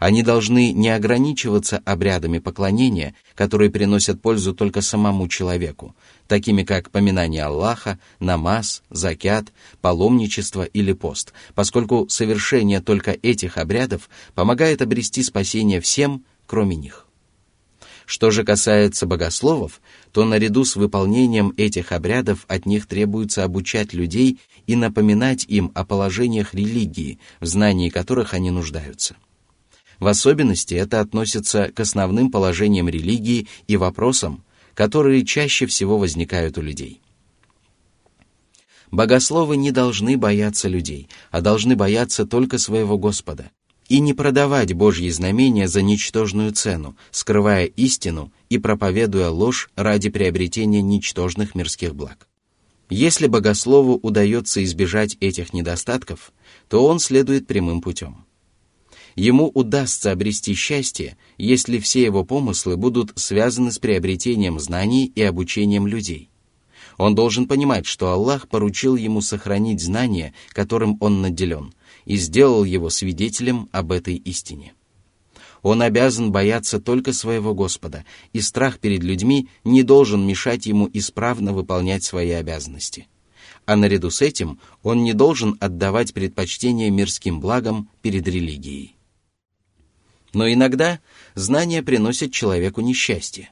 Они 0.00 0.22
должны 0.22 0.72
не 0.72 0.88
ограничиваться 0.88 1.82
обрядами 1.84 2.38
поклонения, 2.38 3.14
которые 3.34 3.70
приносят 3.70 4.22
пользу 4.22 4.54
только 4.54 4.80
самому 4.80 5.28
человеку, 5.28 5.94
такими 6.26 6.62
как 6.62 6.90
поминание 6.90 7.44
Аллаха, 7.44 7.98
намаз, 8.18 8.82
закят, 8.88 9.52
паломничество 9.82 10.62
или 10.62 10.94
пост, 10.94 11.34
поскольку 11.54 12.08
совершение 12.08 12.80
только 12.80 13.10
этих 13.10 13.58
обрядов 13.58 14.08
помогает 14.34 14.80
обрести 14.80 15.22
спасение 15.22 15.82
всем, 15.82 16.24
кроме 16.46 16.76
них. 16.76 17.06
Что 18.06 18.30
же 18.30 18.42
касается 18.42 19.04
богословов, 19.04 19.82
то 20.12 20.24
наряду 20.24 20.64
с 20.64 20.76
выполнением 20.76 21.52
этих 21.58 21.92
обрядов 21.92 22.46
от 22.48 22.64
них 22.64 22.86
требуется 22.86 23.44
обучать 23.44 23.92
людей 23.92 24.40
и 24.66 24.76
напоминать 24.76 25.44
им 25.44 25.70
о 25.74 25.84
положениях 25.84 26.54
религии, 26.54 27.18
в 27.38 27.44
знании 27.44 27.90
которых 27.90 28.32
они 28.32 28.50
нуждаются– 28.50 29.16
в 30.00 30.06
особенности 30.06 30.74
это 30.74 31.00
относится 31.00 31.70
к 31.72 31.78
основным 31.78 32.30
положениям 32.30 32.88
религии 32.88 33.46
и 33.68 33.76
вопросам, 33.76 34.42
которые 34.74 35.24
чаще 35.24 35.66
всего 35.66 35.98
возникают 35.98 36.56
у 36.58 36.62
людей. 36.62 37.02
Богословы 38.90 39.56
не 39.56 39.70
должны 39.70 40.16
бояться 40.16 40.68
людей, 40.68 41.08
а 41.30 41.42
должны 41.42 41.76
бояться 41.76 42.26
только 42.26 42.58
своего 42.58 42.98
Господа, 42.98 43.50
и 43.88 44.00
не 44.00 44.14
продавать 44.14 44.72
Божьи 44.72 45.08
знамения 45.10 45.68
за 45.68 45.82
ничтожную 45.82 46.52
цену, 46.52 46.96
скрывая 47.10 47.66
истину 47.66 48.32
и 48.48 48.58
проповедуя 48.58 49.28
ложь 49.28 49.70
ради 49.76 50.08
приобретения 50.08 50.82
ничтожных 50.82 51.54
мирских 51.54 51.94
благ. 51.94 52.26
Если 52.88 53.28
богослову 53.28 53.94
удается 54.02 54.64
избежать 54.64 55.16
этих 55.20 55.52
недостатков, 55.52 56.32
то 56.68 56.84
он 56.84 56.98
следует 56.98 57.46
прямым 57.46 57.80
путем– 57.80 58.24
ему 59.20 59.48
удастся 59.48 60.12
обрести 60.12 60.54
счастье, 60.54 61.18
если 61.36 61.78
все 61.78 62.02
его 62.02 62.24
помыслы 62.24 62.78
будут 62.78 63.12
связаны 63.16 63.70
с 63.70 63.78
приобретением 63.78 64.58
знаний 64.58 65.12
и 65.14 65.22
обучением 65.22 65.86
людей. 65.86 66.30
Он 66.96 67.14
должен 67.14 67.46
понимать, 67.46 67.84
что 67.84 68.12
Аллах 68.12 68.48
поручил 68.48 68.96
ему 68.96 69.20
сохранить 69.20 69.82
знания, 69.82 70.32
которым 70.50 70.96
он 71.00 71.20
наделен, 71.20 71.74
и 72.06 72.16
сделал 72.16 72.64
его 72.64 72.88
свидетелем 72.88 73.68
об 73.72 73.92
этой 73.92 74.16
истине. 74.16 74.72
Он 75.62 75.82
обязан 75.82 76.32
бояться 76.32 76.80
только 76.80 77.12
своего 77.12 77.54
Господа, 77.54 78.06
и 78.32 78.40
страх 78.40 78.78
перед 78.78 79.02
людьми 79.02 79.48
не 79.64 79.82
должен 79.82 80.26
мешать 80.26 80.64
ему 80.64 80.88
исправно 80.94 81.52
выполнять 81.52 82.04
свои 82.04 82.30
обязанности. 82.30 83.06
А 83.66 83.76
наряду 83.76 84.08
с 84.08 84.22
этим 84.22 84.58
он 84.82 85.04
не 85.04 85.12
должен 85.12 85.58
отдавать 85.60 86.14
предпочтение 86.14 86.88
мирским 86.88 87.40
благам 87.40 87.90
перед 88.00 88.26
религией. 88.26 88.96
Но 90.32 90.50
иногда 90.50 91.00
знания 91.34 91.82
приносят 91.82 92.32
человеку 92.32 92.80
несчастье. 92.80 93.50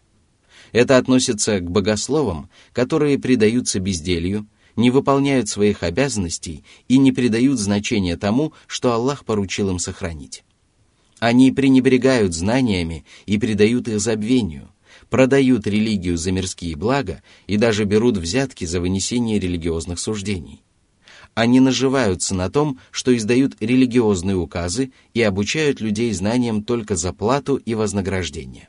Это 0.72 0.96
относится 0.96 1.60
к 1.60 1.70
богословам, 1.70 2.48
которые 2.72 3.18
предаются 3.18 3.80
безделью, 3.80 4.46
не 4.76 4.90
выполняют 4.90 5.48
своих 5.48 5.82
обязанностей 5.82 6.62
и 6.86 6.98
не 6.98 7.10
придают 7.10 7.58
значения 7.58 8.16
тому, 8.16 8.52
что 8.66 8.92
Аллах 8.92 9.24
поручил 9.24 9.70
им 9.70 9.78
сохранить. 9.78 10.44
Они 11.18 11.50
пренебрегают 11.50 12.32
знаниями 12.32 13.04
и 13.26 13.38
предают 13.38 13.88
их 13.88 14.00
забвению, 14.00 14.68
продают 15.10 15.66
религию 15.66 16.16
за 16.16 16.30
мирские 16.30 16.76
блага 16.76 17.22
и 17.48 17.56
даже 17.56 17.84
берут 17.84 18.18
взятки 18.18 18.66
за 18.66 18.80
вынесение 18.80 19.40
религиозных 19.40 19.98
суждений. 19.98 20.62
Они 21.38 21.61
наживаются 21.61 22.35
на 22.35 22.51
том, 22.51 22.81
что 22.90 23.16
издают 23.16 23.55
религиозные 23.61 24.35
указы 24.35 24.90
и 25.14 25.22
обучают 25.22 25.81
людей 25.81 26.12
знаниям 26.12 26.64
только 26.64 26.96
за 26.96 27.12
плату 27.12 27.55
и 27.55 27.77
вознаграждение. 27.77 28.68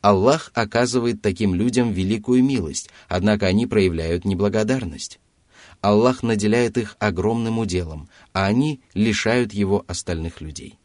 Аллах 0.00 0.50
оказывает 0.54 1.20
таким 1.20 1.54
людям 1.54 1.92
великую 1.92 2.42
милость, 2.42 2.88
однако 3.06 3.48
они 3.48 3.66
проявляют 3.66 4.24
неблагодарность. 4.24 5.20
Аллах 5.82 6.22
наделяет 6.22 6.78
их 6.78 6.96
огромным 6.98 7.58
уделом, 7.58 8.08
а 8.32 8.46
они 8.46 8.80
лишают 8.94 9.52
его 9.52 9.84
остальных 9.86 10.40
людей. 10.40 10.78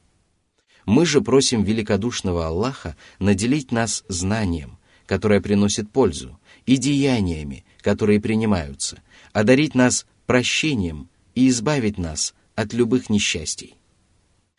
Мы 0.85 1.05
же 1.05 1.21
просим 1.21 1.63
великодушного 1.63 2.45
Аллаха 2.45 2.97
наделить 3.19 3.71
нас 3.71 4.03
знанием, 4.09 4.79
которое 5.05 5.39
приносит 5.39 5.89
пользу, 5.89 6.37
и 6.65 6.75
деяниями, 6.75 7.63
которые 7.79 8.19
принимаются, 8.19 9.01
одарить 9.31 9.73
нас 9.73 10.05
прощением 10.27 11.09
и 11.33 11.49
избавить 11.49 11.97
нас 11.97 12.35
от 12.53 12.73
любых 12.73 13.09
несчастий. 13.09 13.75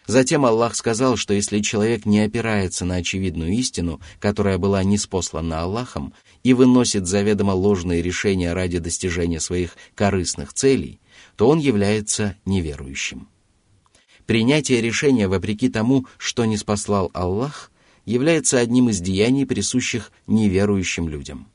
Затем 0.07 0.47
Аллах 0.47 0.75
сказал, 0.75 1.17
что 1.17 1.35
если 1.35 1.61
человек 1.61 2.07
не 2.07 2.21
опирается 2.21 2.87
на 2.87 2.97
очевидную 2.97 3.53
истину, 3.53 4.01
которая 4.21 4.57
была 4.57 4.83
неспослана 4.83 5.61
Аллахом, 5.61 6.15
и 6.43 6.55
выносит 6.55 7.07
заведомо 7.07 7.53
ложные 7.53 8.01
решения 8.01 8.55
ради 8.55 8.79
достижения 8.79 9.39
своих 9.39 9.77
корыстных 9.95 10.55
целей, 10.55 10.99
то 11.37 11.49
он 11.49 11.59
является 11.59 12.37
неверующим. 12.47 13.29
Принятие 14.25 14.81
решения 14.81 15.29
вопреки 15.29 15.69
тому, 15.69 16.07
что 16.17 16.47
не 16.47 16.57
спаслал 16.57 17.11
Аллах, 17.13 17.71
является 18.07 18.59
одним 18.59 18.89
из 18.89 19.01
деяний, 19.01 19.47
присущих 19.47 20.11
неверующим 20.27 21.09
людям. 21.09 21.49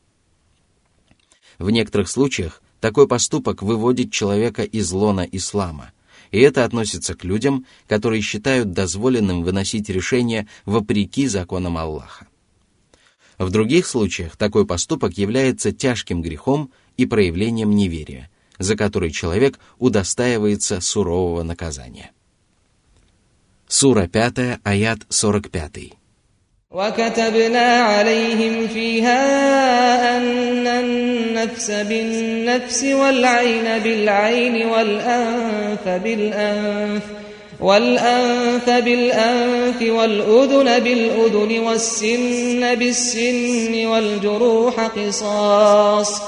В 1.58 1.72
некоторых 1.72 2.10
случаях 2.10 2.63
такой 2.84 3.08
поступок 3.08 3.62
выводит 3.62 4.12
человека 4.12 4.64
из 4.64 4.92
лона 4.92 5.22
ислама, 5.22 5.94
и 6.32 6.40
это 6.42 6.66
относится 6.66 7.16
к 7.16 7.24
людям, 7.24 7.66
которые 7.88 8.22
считают 8.22 8.74
дозволенным 8.74 9.42
выносить 9.42 9.88
решения 9.88 10.50
вопреки 10.66 11.28
законам 11.28 11.78
Аллаха. 11.78 12.28
В 13.38 13.50
других 13.52 13.88
случаях 13.88 14.36
такой 14.36 14.66
поступок 14.66 15.18
является 15.18 15.72
тяжким 15.72 16.22
грехом 16.22 16.74
и 16.98 17.06
проявлением 17.06 17.74
неверия, 17.74 18.30
за 18.60 18.76
который 18.76 19.12
человек 19.12 19.60
удостаивается 19.80 20.82
сурового 20.82 21.42
наказания. 21.42 22.12
Сура 23.66 24.10
5, 24.10 24.60
аят 24.62 25.00
45. 25.08 26.03
وكتبنا 26.74 27.82
عليهم 27.82 28.68
فيها 28.68 30.18
أن 30.18 30.68
النفس 30.68 31.72
بالنفس 31.72 32.84
والعين 32.84 33.80
بالعين 33.84 34.66
والأنف 34.66 35.88
بالأنف 36.04 37.02
والأنف 37.60 38.70
بالأنف 38.70 39.82
والأذن 39.82 40.80
بالأذن 40.80 41.60
والسن 41.60 42.76
بالسن 42.76 43.86
والجروح 43.86 44.80
قصاص 44.80 46.22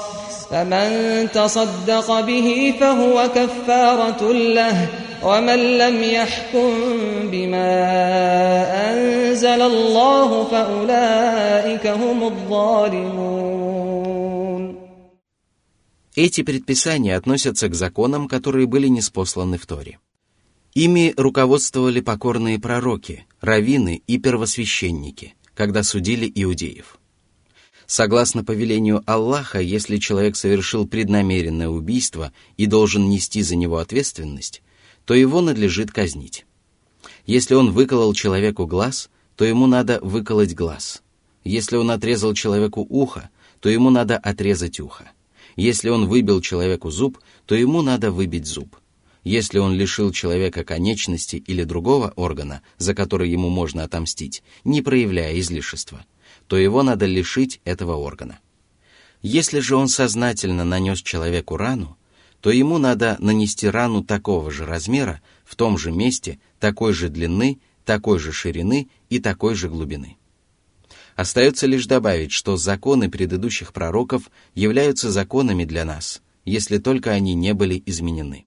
فمن 0.51 0.87
تصدق 1.33 2.19
به 2.19 2.73
فهو 2.79 3.29
كفارة 3.35 4.33
له 4.33 4.87
ومن 5.23 5.77
لم 5.77 6.03
يحكم 6.03 6.71
بما 7.31 7.71
أنزل 8.91 9.61
الله 9.61 10.43
فأولئك 10.43 11.87
هم 11.87 12.23
الظالمون 12.23 13.61
Эти 16.13 16.43
предписания 16.43 17.15
относятся 17.15 17.69
к 17.69 17.73
законам, 17.73 18.27
которые 18.27 18.67
были 18.67 18.87
неспосланы 18.87 19.57
в 19.57 19.65
Торе. 19.65 19.97
Ими 20.73 21.13
руководствовали 21.15 22.01
покорные 22.01 22.59
пророки, 22.59 23.25
раввины 23.39 24.01
и 24.07 24.17
первосвященники, 24.17 25.35
когда 25.55 25.83
судили 25.83 26.29
иудеев. 26.33 26.97
Согласно 27.86 28.42
повелению 28.44 29.02
Аллаха, 29.06 29.60
если 29.60 29.98
человек 29.98 30.34
совершил 30.36 30.88
преднамеренное 30.88 31.68
убийство 31.68 32.32
и 32.56 32.66
должен 32.66 33.08
нести 33.08 33.42
за 33.42 33.54
него 33.54 33.78
ответственность, 33.78 34.62
то 35.04 35.14
его 35.14 35.40
надлежит 35.40 35.92
казнить. 35.92 36.46
Если 37.26 37.54
он 37.54 37.70
выколол 37.70 38.12
человеку 38.12 38.66
глаз, 38.66 39.08
то 39.36 39.44
ему 39.44 39.66
надо 39.66 40.00
выколоть 40.02 40.54
глаз. 40.54 41.02
Если 41.44 41.76
он 41.76 41.92
отрезал 41.92 42.34
человеку 42.34 42.84
ухо, 42.88 43.30
то 43.60 43.68
ему 43.68 43.90
надо 43.90 44.16
отрезать 44.16 44.80
ухо. 44.80 45.12
Если 45.54 45.88
он 45.88 46.06
выбил 46.06 46.40
человеку 46.40 46.90
зуб, 46.90 47.18
то 47.46 47.54
ему 47.54 47.82
надо 47.82 48.10
выбить 48.10 48.46
зуб. 48.46 48.76
Если 49.22 49.58
он 49.58 49.74
лишил 49.74 50.12
человека 50.12 50.64
конечности 50.64 51.36
или 51.36 51.64
другого 51.64 52.12
органа, 52.16 52.62
за 52.78 52.94
который 52.94 53.30
ему 53.30 53.48
можно 53.48 53.84
отомстить, 53.84 54.42
не 54.64 54.82
проявляя 54.82 55.38
излишества, 55.38 56.04
то 56.46 56.56
его 56.56 56.82
надо 56.82 57.06
лишить 57.06 57.60
этого 57.64 57.96
органа. 57.96 58.38
Если 59.22 59.60
же 59.60 59.76
он 59.76 59.88
сознательно 59.88 60.64
нанес 60.64 61.02
человеку 61.02 61.56
рану, 61.56 61.96
то 62.40 62.50
ему 62.50 62.78
надо 62.78 63.16
нанести 63.18 63.66
рану 63.68 64.04
такого 64.04 64.50
же 64.50 64.66
размера, 64.66 65.20
в 65.44 65.56
том 65.56 65.78
же 65.78 65.90
месте, 65.90 66.38
такой 66.60 66.92
же 66.92 67.08
длины, 67.08 67.58
такой 67.84 68.18
же 68.18 68.32
ширины 68.32 68.88
и 69.08 69.18
такой 69.18 69.54
же 69.54 69.68
глубины. 69.68 70.16
Остается 71.16 71.66
лишь 71.66 71.86
добавить, 71.86 72.30
что 72.30 72.56
законы 72.56 73.10
предыдущих 73.10 73.72
пророков 73.72 74.30
являются 74.54 75.10
законами 75.10 75.64
для 75.64 75.84
нас, 75.84 76.22
если 76.44 76.78
только 76.78 77.10
они 77.10 77.34
не 77.34 77.54
были 77.54 77.82
изменены. 77.86 78.45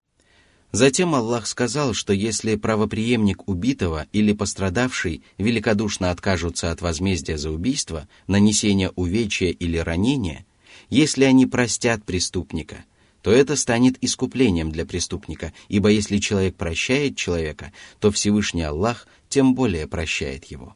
Затем 0.72 1.16
Аллах 1.16 1.48
сказал, 1.48 1.94
что 1.94 2.14
если 2.14 2.56
правоприемник 2.56 3.48
убитого 3.48 4.06
или 4.12 4.34
пострадавший 4.34 5.24
великодушно 5.40 6.12
откажутся 6.12 6.72
от 6.72 6.82
возмездия 6.82 7.40
за 7.40 7.50
убийство, 7.50 8.08
нанесение 8.28 8.92
увечья 8.96 9.48
или 9.48 9.78
ранения, 9.78 10.46
если 10.90 11.24
они 11.24 11.48
простят 11.48 12.04
преступника, 12.04 12.86
то 13.24 13.32
это 13.32 13.56
станет 13.56 13.98
искуплением 14.02 14.72
для 14.72 14.86
преступника, 14.86 15.54
ибо 15.70 15.90
если 15.90 16.20
человек 16.20 16.56
прощает 16.56 17.18
человека, 17.18 17.74
то 18.00 18.12
Всевышний 18.12 18.64
Аллах 18.64 19.08
тем 19.28 19.56
более 19.56 19.88
прощает 19.88 20.46
его. 20.46 20.76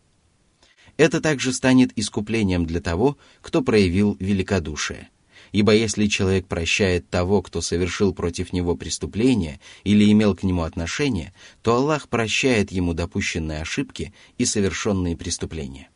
Это 0.98 1.22
также 1.22 1.54
станет 1.54 1.91
искуплением 1.96 2.66
для 2.66 2.82
того, 2.82 3.18
кто 3.41 3.62
проявил 3.62 4.18
великодушие. 4.20 5.10
Ибо 5.54 5.76
если 5.76 6.08
человек 6.08 6.47
прощает 6.47 7.10
того, 7.10 7.43
кто 7.43 7.62
совершил 7.62 8.12
против 8.12 8.54
него 8.54 8.76
преступление 8.76 9.60
или 9.84 10.12
имел 10.12 10.36
к 10.36 10.41
нему 10.41 10.64
отношение, 10.64 11.32
то 11.62 11.76
Аллах 11.76 12.10
прощает 12.10 12.72
ему 12.72 12.95
допущенные 12.95 13.62
ошибки 13.62 14.14
и 14.39 14.45
совершенные 14.45 15.16
преступления. 15.16 15.89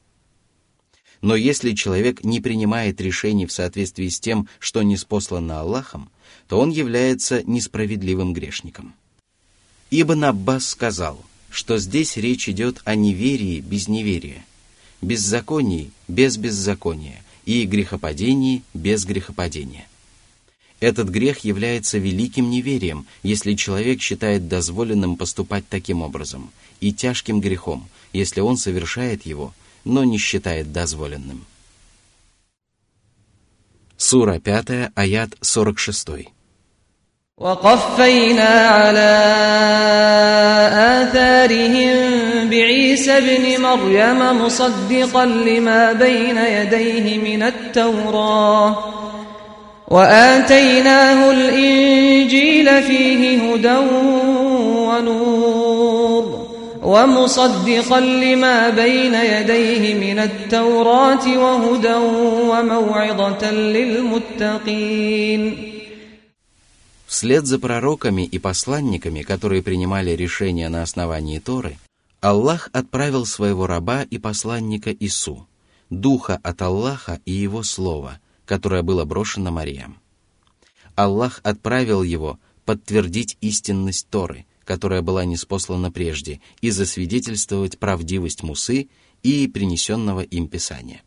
Но 1.21 1.35
если 1.35 1.71
человек 1.71 2.23
не 2.23 2.39
принимает 2.39 3.01
решений 3.01 3.47
в 3.47 3.51
соответствии 3.51 4.07
с 4.09 4.19
тем, 4.19 4.47
что 4.59 4.83
не 4.83 4.95
спослано 4.95 5.59
Аллахом, 5.59 6.11
то 6.47 6.59
он 6.59 6.69
является 6.69 7.41
несправедливым 7.41 8.33
грешником. 8.33 8.93
Ибн 9.89 10.25
Аббас 10.25 10.67
сказал, 10.67 11.25
что 11.49 11.79
здесь 11.79 12.15
речь 12.17 12.47
идет 12.47 12.81
о 12.85 12.93
неверии 12.93 13.59
без 13.61 13.87
неверия, 13.87 14.45
беззаконии 15.01 15.89
без 16.07 16.37
беззакония, 16.37 17.23
и 17.47 17.65
грехопадении 17.65 18.61
без 18.73 19.05
грехопадения. 19.05 19.87
Этот 20.81 21.07
грех 21.07 21.39
является 21.45 21.97
великим 21.97 22.49
неверием, 22.49 23.07
если 23.23 23.53
человек 23.53 24.01
считает 24.01 24.49
дозволенным 24.49 25.15
поступать 25.15 25.63
таким 25.67 26.01
образом, 26.01 26.51
и 26.81 26.91
тяжким 26.91 27.39
грехом, 27.39 27.87
если 28.11 28.41
он 28.41 28.57
совершает 28.57 29.25
его, 29.25 29.53
но 29.85 30.03
не 30.03 30.17
считает 30.17 30.73
дозволенным. 30.73 31.45
Сура 33.95 34.39
5, 34.39 34.91
аят 34.93 35.37
46. 35.39 36.27
وقفينا 37.41 38.67
على 38.67 39.23
آثارهم 40.73 42.49
بعيسى 42.49 43.17
ابن 43.17 43.61
مريم 43.61 44.45
مصدقا 44.45 45.25
لما 45.25 45.93
بين 45.93 46.37
يديه 46.37 47.17
من 47.17 47.43
التوراة. 47.43 48.75
وآتيناه 49.87 51.31
الإنجيل 51.31 52.83
فيه 52.83 53.39
هدى 53.39 53.77
ونور. 54.77 56.47
ومصدقا 56.83 57.99
لما 57.99 58.69
بين 58.69 59.13
يديه 59.13 59.93
من 59.93 60.19
التوراة 60.19 61.37
وهدى 61.37 61.95
وموعظة 62.49 63.51
للمتقين. 63.51 64.97
Вслед 67.07 67.45
за 67.47 67.57
пророками 67.57 68.23
и 68.23 68.37
посланниками, 68.37 69.21
которые 69.21 69.63
принимали 69.63 70.11
решения 70.11 70.67
на 70.67 70.83
основании 70.83 71.39
Торы, 71.39 71.77
Аллах 72.19 72.69
отправил 72.73 73.25
своего 73.25 73.65
раба 73.65 74.03
и 74.03 74.17
посланника 74.17 74.91
Ису, 74.91 75.47
духа 75.89 76.37
от 76.43 76.61
Аллаха 76.61 77.21
и 77.23 77.31
его 77.31 77.63
слова, 77.63 78.19
которое 78.45 78.81
было 78.83 79.05
брошено 79.05 79.51
Мариям. 79.51 80.01
Аллах 80.95 81.39
отправил 81.43 82.03
его 82.03 82.39
подтвердить 82.65 83.37
истинность 83.39 84.09
Торы, 84.09 84.45
которая 84.65 85.01
была 85.01 85.23
неспослана 85.23 85.93
прежде, 85.93 86.41
и 86.59 86.71
засвидетельствовать 86.71 87.79
правдивость 87.79 88.43
Мусы 88.43 88.89
и 89.23 89.47
принесенного 89.47 90.21
им 90.21 90.49
Писания 90.49 91.01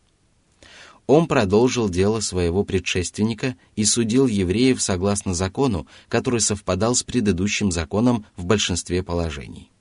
он 1.10 1.26
продолжил 1.26 1.88
дело 1.88 2.20
своего 2.20 2.62
предшественника 2.62 3.56
и 3.74 3.84
судил 3.84 4.28
евреев 4.28 4.80
согласно 4.80 5.34
закону, 5.34 5.88
который 6.08 6.40
совпадал 6.40 6.94
с 6.94 7.02
предыдущим 7.02 7.72
законом 7.72 8.26
в 8.36 8.44
большинстве 8.44 9.02
положений. 9.02 9.72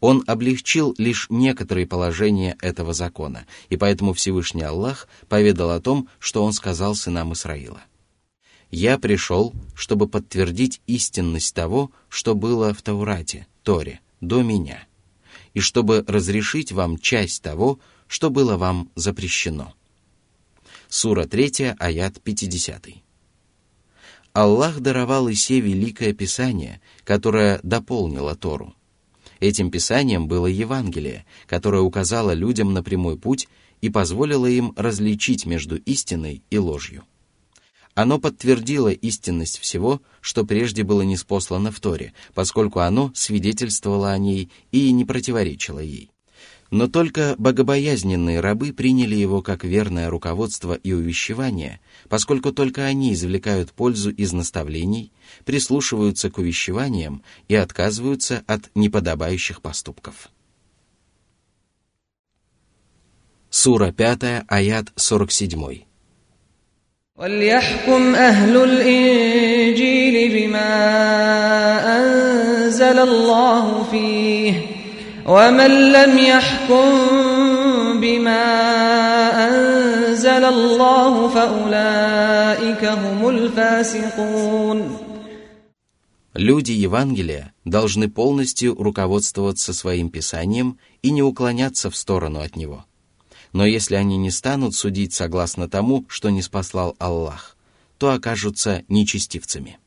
Он 0.00 0.22
облегчил 0.26 0.94
лишь 0.98 1.28
некоторые 1.30 1.86
положения 1.86 2.58
этого 2.60 2.92
закона, 2.92 3.46
и 3.70 3.78
поэтому 3.78 4.12
Всевышний 4.12 4.60
Аллах 4.60 5.08
поведал 5.30 5.70
о 5.70 5.80
том, 5.80 6.08
что 6.18 6.44
он 6.44 6.52
сказал 6.52 6.94
сынам 6.94 7.32
Исраила. 7.32 7.80
«Я 8.70 8.98
пришел, 8.98 9.54
чтобы 9.74 10.08
подтвердить 10.08 10.82
истинность 10.86 11.54
того, 11.54 11.90
что 12.10 12.34
было 12.34 12.74
в 12.74 12.82
Таурате, 12.82 13.46
Торе, 13.62 14.00
до 14.20 14.42
меня, 14.42 14.86
и 15.54 15.60
чтобы 15.60 16.04
разрешить 16.06 16.70
вам 16.70 16.98
часть 16.98 17.42
того, 17.42 17.78
что 18.08 18.28
было 18.28 18.58
вам 18.58 18.90
запрещено» 18.94 19.72
Сура 20.92 21.24
3, 21.24 21.76
аят 21.78 22.20
50. 22.20 22.88
Аллах 24.32 24.80
даровал 24.80 25.30
Исе 25.30 25.60
великое 25.60 26.12
писание, 26.12 26.80
которое 27.04 27.60
дополнило 27.62 28.34
Тору. 28.34 28.74
Этим 29.38 29.70
писанием 29.70 30.26
было 30.26 30.48
Евангелие, 30.48 31.26
которое 31.46 31.80
указало 31.80 32.32
людям 32.32 32.72
на 32.72 32.82
прямой 32.82 33.16
путь 33.16 33.48
и 33.80 33.88
позволило 33.88 34.46
им 34.46 34.72
различить 34.76 35.46
между 35.46 35.76
истиной 35.76 36.42
и 36.50 36.58
ложью. 36.58 37.04
Оно 37.94 38.18
подтвердило 38.18 38.88
истинность 38.88 39.60
всего, 39.60 40.02
что 40.20 40.44
прежде 40.44 40.82
было 40.82 41.02
неспослано 41.02 41.70
в 41.70 41.78
Торе, 41.78 42.14
поскольку 42.34 42.80
оно 42.80 43.12
свидетельствовало 43.14 44.10
о 44.10 44.18
ней 44.18 44.50
и 44.72 44.90
не 44.90 45.04
противоречило 45.04 45.78
ей. 45.78 46.10
Но 46.71 46.87
только 46.87 47.35
богобоязненные 47.37 48.39
рабы 48.39 48.73
приняли 48.73 49.15
его 49.15 49.41
как 49.41 49.63
верное 49.63 50.09
руководство 50.09 50.73
и 50.73 50.93
увещевание, 50.93 51.79
поскольку 52.09 52.51
только 52.51 52.85
они 52.85 53.13
извлекают 53.13 53.71
пользу 53.71 54.09
из 54.09 54.33
наставлений, 54.33 55.11
прислушиваются 55.45 56.31
к 56.31 56.37
увещеваниям 56.39 57.23
и 57.47 57.55
отказываются 57.55 58.43
от 58.47 58.71
неподобающих 58.73 59.61
поступков. 59.61 60.29
Сура 63.49 63.91
5, 63.91 64.45
аят 64.47 64.91
47. 64.95 65.85
وليحكم 67.17 68.15
أهل 68.15 68.57
الإنجيل 68.57 70.31
بما 70.31 70.67
أنزل 71.97 72.99
الله 72.99 73.83
فيه 73.83 74.68
ومن 75.29 75.91
لم 75.91 76.17
يحكم 76.17 76.89
بما 78.01 78.45
أنزل 79.47 80.43
الله 80.45 81.27
فأولئك 81.27 82.85
هم 82.85 83.29
الفاسقون 83.29 84.97
Люди 86.35 86.73
Евангелия 86.73 87.53
должны 87.63 88.09
полностью 88.09 88.75
руководствоваться 88.75 89.73
своим 89.73 90.09
Писанием 90.09 90.77
и 91.01 91.11
не 91.11 91.23
уклоняться 91.23 91.89
в 91.89 91.95
сторону 91.95 92.41
от 92.41 92.57
него. 92.57 92.83
Но 93.53 93.65
если 93.65 93.95
они 93.95 94.17
не 94.17 94.31
станут 94.31 94.75
судить 94.75 95.13
согласно 95.13 95.69
тому, 95.69 96.05
что 96.09 96.29
не 96.29 96.41
спаслал 96.41 96.93
Аллах, 96.99 97.55
то 97.97 98.11
окажутся 98.11 98.83
нечестивцами. 98.89 99.79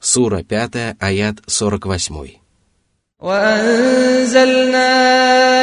Сура 0.00 0.42
5, 0.42 0.96
аят 0.98 1.36
48. 1.46 2.37
وأنزلنا 3.21 4.83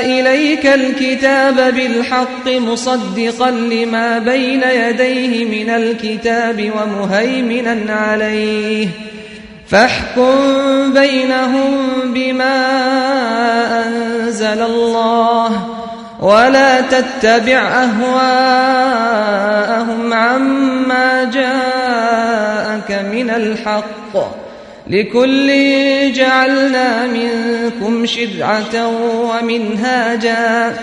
إليك 0.00 0.66
الكتاب 0.66 1.74
بالحق 1.74 2.48
مصدقا 2.48 3.50
لما 3.50 4.18
بين 4.18 4.62
يديه 4.62 5.64
من 5.64 5.70
الكتاب 5.70 6.72
ومهيمنا 6.76 7.94
عليه 7.94 8.88
فاحكم 9.68 10.92
بينهم 10.92 11.76
بما 12.04 12.66
أنزل 13.86 14.62
الله 14.62 15.68
ولا 16.20 16.80
تتبع 16.80 17.59
أهواءهم 17.84 19.02
عما 20.12 21.24
جاءك 21.24 23.04
من 23.12 23.30
الحق 23.30 24.45
لكل 24.91 25.53
جعلنا 26.12 27.07
منكم 27.07 28.07
شرعة 28.07 28.89
ومنهاجا. 29.20 30.76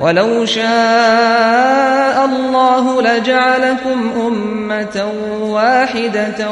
ولو 0.00 0.46
شاء 0.46 2.24
الله 2.24 3.02
لجعلكم 3.02 4.10
أمة 4.26 5.12
واحدة 5.40 6.48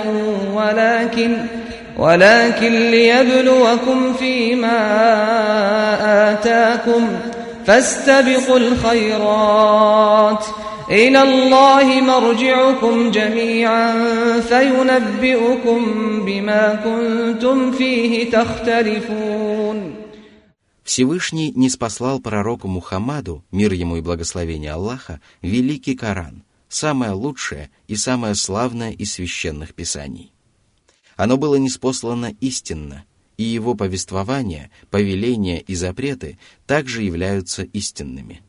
ولكن 0.54 1.36
ولكن 1.98 2.90
ليبلوكم 2.90 4.14
فيما 4.18 4.80
آتاكم. 6.32 7.08
فاستبقوا 7.66 8.58
الخيرات. 8.58 10.44
إلى 10.89 11.21
الله 11.21 12.01
مرجعكم 12.01 13.11
جميعا 13.11 13.93
فينبئكم 14.41 15.81
بما 16.25 16.75
كنتم 16.83 17.71
فيه 17.71 18.31
تختلفون 18.31 19.95
Всевышний 20.83 21.51
не 21.55 21.69
спаслал 21.69 22.19
пророку 22.19 22.67
Мухаммаду, 22.67 23.43
мир 23.51 23.73
ему 23.73 23.97
и 23.97 24.01
благословение 24.01 24.71
Аллаха, 24.71 25.21
великий 25.43 25.93
Коран, 25.93 26.43
самое 26.67 27.11
лучшее 27.11 27.69
и 27.87 27.95
самое 27.95 28.33
славное 28.33 28.91
из 28.91 29.13
священных 29.13 29.75
писаний. 29.75 30.31
Оно 31.15 31.37
было 31.37 31.57
неспослано 31.57 32.33
истинно, 32.41 33.05
и 33.37 33.43
его 33.43 33.75
повествования, 33.75 34.71
повеления 34.89 35.59
и 35.59 35.75
запреты 35.75 36.39
также 36.65 37.03
являются 37.03 37.61
истинными. 37.61 38.41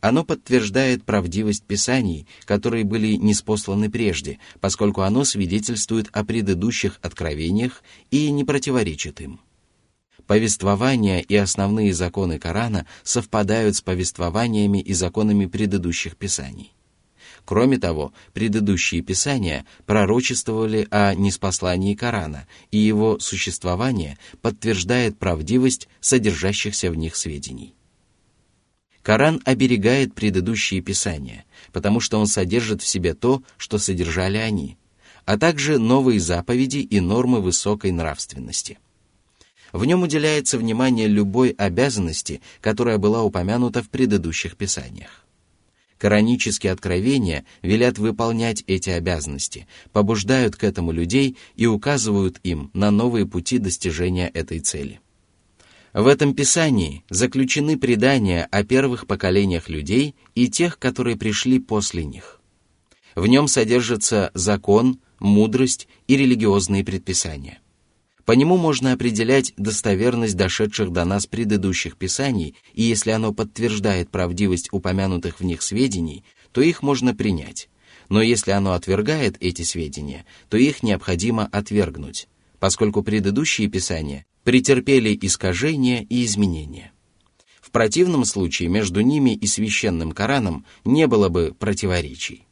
оно 0.00 0.24
подтверждает 0.24 1.04
правдивость 1.04 1.64
писаний, 1.64 2.26
которые 2.44 2.84
были 2.84 3.14
неспосланы 3.14 3.90
прежде, 3.90 4.38
поскольку 4.60 5.02
оно 5.02 5.24
свидетельствует 5.24 6.08
о 6.12 6.24
предыдущих 6.24 6.98
откровениях 7.02 7.82
и 8.10 8.30
не 8.30 8.44
противоречит 8.44 9.20
им. 9.20 9.40
Повествования 10.26 11.20
и 11.20 11.36
основные 11.36 11.94
законы 11.94 12.38
Корана 12.38 12.86
совпадают 13.04 13.76
с 13.76 13.80
повествованиями 13.80 14.78
и 14.78 14.92
законами 14.92 15.46
предыдущих 15.46 16.16
писаний. 16.16 16.72
Кроме 17.44 17.78
того, 17.78 18.12
предыдущие 18.32 19.02
писания 19.02 19.66
пророчествовали 19.86 20.88
о 20.90 21.14
неспослании 21.14 21.94
Корана, 21.94 22.48
и 22.72 22.78
его 22.78 23.20
существование 23.20 24.18
подтверждает 24.42 25.16
правдивость 25.16 25.88
содержащихся 26.00 26.90
в 26.90 26.96
них 26.96 27.14
сведений. 27.14 27.75
Коран 29.06 29.40
оберегает 29.44 30.14
предыдущие 30.14 30.80
писания, 30.80 31.44
потому 31.70 32.00
что 32.00 32.18
он 32.18 32.26
содержит 32.26 32.82
в 32.82 32.88
себе 32.88 33.14
то, 33.14 33.44
что 33.56 33.78
содержали 33.78 34.36
они, 34.36 34.78
а 35.24 35.38
также 35.38 35.78
новые 35.78 36.18
заповеди 36.18 36.78
и 36.78 36.98
нормы 36.98 37.40
высокой 37.40 37.92
нравственности. 37.92 38.80
В 39.72 39.84
нем 39.84 40.02
уделяется 40.02 40.58
внимание 40.58 41.06
любой 41.06 41.50
обязанности, 41.50 42.40
которая 42.60 42.98
была 42.98 43.22
упомянута 43.22 43.80
в 43.80 43.90
предыдущих 43.90 44.56
писаниях. 44.56 45.24
Коранические 45.98 46.72
откровения 46.72 47.44
велят 47.62 47.98
выполнять 47.98 48.64
эти 48.66 48.90
обязанности, 48.90 49.68
побуждают 49.92 50.56
к 50.56 50.64
этому 50.64 50.90
людей 50.90 51.36
и 51.54 51.66
указывают 51.66 52.40
им 52.42 52.72
на 52.74 52.90
новые 52.90 53.24
пути 53.24 53.58
достижения 53.58 54.26
этой 54.26 54.58
цели. 54.58 54.98
В 55.96 56.08
этом 56.08 56.34
писании 56.34 57.04
заключены 57.08 57.78
предания 57.78 58.46
о 58.50 58.64
первых 58.64 59.06
поколениях 59.06 59.70
людей 59.70 60.14
и 60.34 60.50
тех, 60.50 60.78
которые 60.78 61.16
пришли 61.16 61.58
после 61.58 62.04
них. 62.04 62.38
В 63.14 63.26
нем 63.26 63.48
содержится 63.48 64.30
закон, 64.34 65.00
мудрость 65.20 65.88
и 66.06 66.18
религиозные 66.18 66.84
предписания. 66.84 67.60
По 68.26 68.32
нему 68.32 68.58
можно 68.58 68.92
определять 68.92 69.54
достоверность 69.56 70.36
дошедших 70.36 70.92
до 70.92 71.06
нас 71.06 71.26
предыдущих 71.26 71.96
писаний, 71.96 72.56
и 72.74 72.82
если 72.82 73.12
оно 73.12 73.32
подтверждает 73.32 74.10
правдивость 74.10 74.68
упомянутых 74.72 75.40
в 75.40 75.44
них 75.44 75.62
сведений, 75.62 76.24
то 76.52 76.60
их 76.60 76.82
можно 76.82 77.14
принять. 77.14 77.70
Но 78.10 78.20
если 78.20 78.50
оно 78.50 78.74
отвергает 78.74 79.38
эти 79.40 79.62
сведения, 79.62 80.26
то 80.50 80.58
их 80.58 80.82
необходимо 80.82 81.46
отвергнуть, 81.46 82.28
поскольку 82.60 83.02
предыдущие 83.02 83.68
писания 83.68 84.26
претерпели 84.46 85.18
искажения 85.22 86.06
и 86.08 86.24
изменения. 86.24 86.92
В 87.60 87.72
противном 87.72 88.24
случае 88.24 88.68
между 88.68 89.00
ними 89.00 89.34
и 89.34 89.44
священным 89.48 90.12
Кораном 90.12 90.64
не 90.84 91.08
было 91.08 91.28
бы 91.28 91.52
противоречий. 91.58 92.46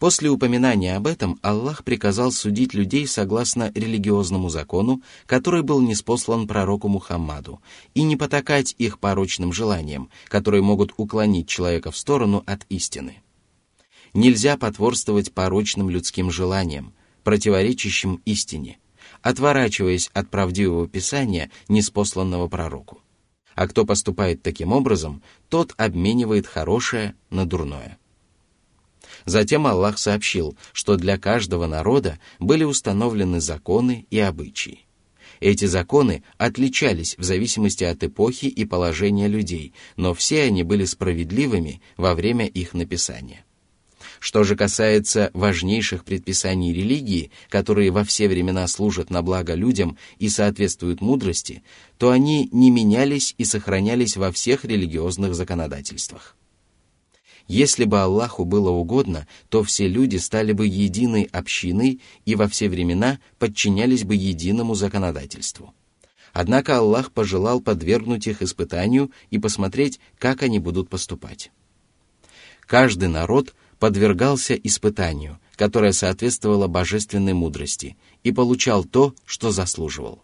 После 0.00 0.30
упоминания 0.30 0.96
об 0.96 1.06
этом 1.06 1.38
Аллах 1.42 1.84
приказал 1.84 2.32
судить 2.32 2.74
людей 2.74 3.06
согласно 3.06 3.70
религиозному 3.72 4.48
закону, 4.48 5.00
который 5.26 5.62
был 5.62 5.80
неспослан 5.80 6.48
пророку 6.48 6.88
Мухаммаду, 6.88 7.60
и 7.94 8.02
не 8.02 8.16
потакать 8.16 8.74
их 8.76 8.98
порочным 8.98 9.52
желаниям, 9.52 10.10
которые 10.26 10.62
могут 10.62 10.92
уклонить 10.96 11.46
человека 11.46 11.92
в 11.92 11.96
сторону 11.96 12.42
от 12.46 12.66
истины. 12.68 13.22
Нельзя 14.12 14.56
потворствовать 14.56 15.32
порочным 15.32 15.88
людским 15.88 16.32
желаниям, 16.32 16.94
противоречащим 17.22 18.20
истине, 18.24 18.80
отворачиваясь 19.22 20.10
от 20.12 20.30
правдивого 20.30 20.88
писания, 20.88 21.50
неспосланного 21.68 22.48
пророку. 22.48 23.00
А 23.54 23.68
кто 23.68 23.84
поступает 23.84 24.42
таким 24.42 24.72
образом, 24.72 25.22
тот 25.48 25.74
обменивает 25.76 26.46
хорошее 26.46 27.14
на 27.30 27.46
дурное. 27.46 27.98
Затем 29.26 29.66
Аллах 29.66 29.98
сообщил, 29.98 30.56
что 30.72 30.96
для 30.96 31.18
каждого 31.18 31.66
народа 31.66 32.18
были 32.38 32.64
установлены 32.64 33.40
законы 33.40 34.06
и 34.10 34.18
обычаи. 34.18 34.86
Эти 35.40 35.64
законы 35.64 36.22
отличались 36.36 37.16
в 37.16 37.22
зависимости 37.22 37.84
от 37.84 38.02
эпохи 38.04 38.46
и 38.46 38.64
положения 38.64 39.26
людей, 39.26 39.72
но 39.96 40.12
все 40.14 40.42
они 40.42 40.62
были 40.62 40.84
справедливыми 40.84 41.80
во 41.96 42.14
время 42.14 42.46
их 42.46 42.74
написания. 42.74 43.44
Что 44.20 44.44
же 44.44 44.54
касается 44.54 45.30
важнейших 45.32 46.04
предписаний 46.04 46.74
религии, 46.74 47.30
которые 47.48 47.90
во 47.90 48.04
все 48.04 48.28
времена 48.28 48.68
служат 48.68 49.08
на 49.08 49.22
благо 49.22 49.54
людям 49.54 49.96
и 50.18 50.28
соответствуют 50.28 51.00
мудрости, 51.00 51.62
то 51.96 52.10
они 52.10 52.46
не 52.52 52.70
менялись 52.70 53.34
и 53.38 53.46
сохранялись 53.46 54.18
во 54.18 54.30
всех 54.30 54.66
религиозных 54.66 55.34
законодательствах. 55.34 56.36
Если 57.48 57.86
бы 57.86 58.02
Аллаху 58.02 58.44
было 58.44 58.68
угодно, 58.68 59.26
то 59.48 59.64
все 59.64 59.88
люди 59.88 60.18
стали 60.18 60.52
бы 60.52 60.66
единой 60.66 61.22
общиной 61.32 62.02
и 62.26 62.34
во 62.34 62.46
все 62.46 62.68
времена 62.68 63.20
подчинялись 63.38 64.04
бы 64.04 64.14
единому 64.14 64.74
законодательству. 64.74 65.72
Однако 66.34 66.76
Аллах 66.76 67.10
пожелал 67.10 67.62
подвергнуть 67.62 68.26
их 68.26 68.42
испытанию 68.42 69.10
и 69.30 69.38
посмотреть, 69.38 69.98
как 70.18 70.42
они 70.42 70.58
будут 70.58 70.90
поступать. 70.90 71.50
Каждый 72.66 73.08
народ 73.08 73.54
подвергался 73.80 74.54
испытанию, 74.54 75.40
которое 75.56 75.92
соответствовало 75.92 76.68
божественной 76.68 77.32
мудрости, 77.32 77.96
и 78.22 78.30
получал 78.30 78.84
то, 78.84 79.14
что 79.24 79.50
заслуживал. 79.50 80.22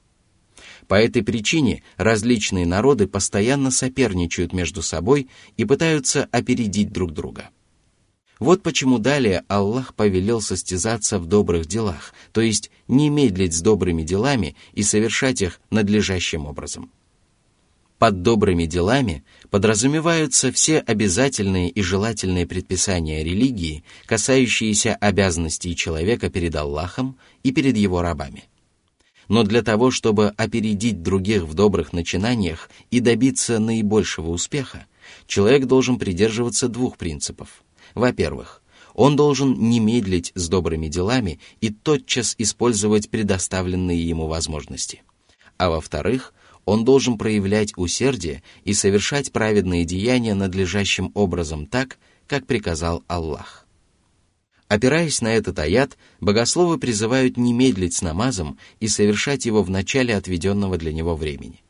По 0.87 0.95
этой 0.95 1.25
причине 1.25 1.83
различные 1.97 2.67
народы 2.67 3.09
постоянно 3.09 3.73
соперничают 3.73 4.53
между 4.53 4.83
собой 4.83 5.29
и 5.57 5.65
пытаются 5.65 6.29
опередить 6.31 6.93
друг 6.93 7.13
друга. 7.13 7.51
Вот 8.39 8.63
почему 8.63 8.99
далее 8.99 9.43
Аллах 9.49 9.95
повелел 9.95 10.43
состязаться 10.43 11.19
в 11.19 11.27
добрых 11.27 11.67
делах, 11.67 12.13
то 12.33 12.43
есть 12.43 12.71
не 12.87 13.09
медлить 13.09 13.55
с 13.55 13.63
добрыми 13.63 14.03
делами 14.03 14.55
и 14.75 14.83
совершать 14.83 15.41
их 15.41 15.61
надлежащим 15.71 16.45
образом. 16.45 16.93
Под 17.99 18.23
добрыми 18.23 18.67
делами 18.67 19.25
подразумеваются 19.51 20.53
все 20.53 20.81
обязательные 20.81 21.71
и 21.71 21.83
желательные 21.83 22.47
предписания 22.47 23.25
религии, 23.25 23.85
касающиеся 24.05 24.95
обязанностей 24.97 25.75
человека 25.75 26.29
перед 26.29 26.55
Аллахом 26.57 27.17
и 27.43 27.53
перед 27.53 27.77
его 27.77 28.03
рабами– 28.03 28.45
но 29.29 29.43
для 29.43 29.63
того, 29.63 29.91
чтобы 29.91 30.29
опередить 30.37 31.03
других 31.03 31.43
в 31.45 31.55
добрых 31.55 31.93
начинаниях 31.93 32.71
и 32.91 33.01
добиться 33.01 33.59
наибольшего 33.59 34.31
успеха, 34.31 34.87
человек 35.27 35.67
должен 35.67 35.99
придерживаться 35.99 36.69
двух 36.69 36.97
принципов. 36.97 37.65
Во-первых, 37.95 38.63
он 38.95 39.17
должен 39.17 39.55
не 39.69 39.81
медлить 39.81 40.33
с 40.35 40.49
добрыми 40.49 40.89
делами 40.89 41.41
и 41.61 41.71
тотчас 41.71 42.35
использовать 42.39 43.11
предоставленные 43.11 44.01
ему 44.01 44.27
возможности. 44.27 45.03
А 45.59 45.71
во-вторых, 45.71 46.33
он 46.67 46.85
должен 46.85 47.17
проявлять 47.17 47.73
усердие 47.77 48.43
и 48.65 48.75
совершать 48.75 49.33
праведные 49.33 49.87
деяния 49.87 50.35
надлежащим 50.35 51.13
образом 51.15 51.67
так, 51.67 51.97
как 52.27 52.47
приказал 52.47 53.03
Аллах. 53.07 53.67
Опираясь 54.69 55.21
на 55.21 55.29
этот 55.29 55.61
аят, 55.61 55.97
богословы 56.21 56.77
призывают 56.79 57.37
не 57.37 57.53
медлить 57.53 57.95
с 57.95 58.03
намазом 58.03 58.59
и 58.81 58.89
совершать 58.89 59.47
его 59.47 59.63
в 59.63 59.71
начале 59.71 60.17
отведенного 60.17 60.77
для 60.77 60.93
него 60.93 61.15
времени. 61.15 61.63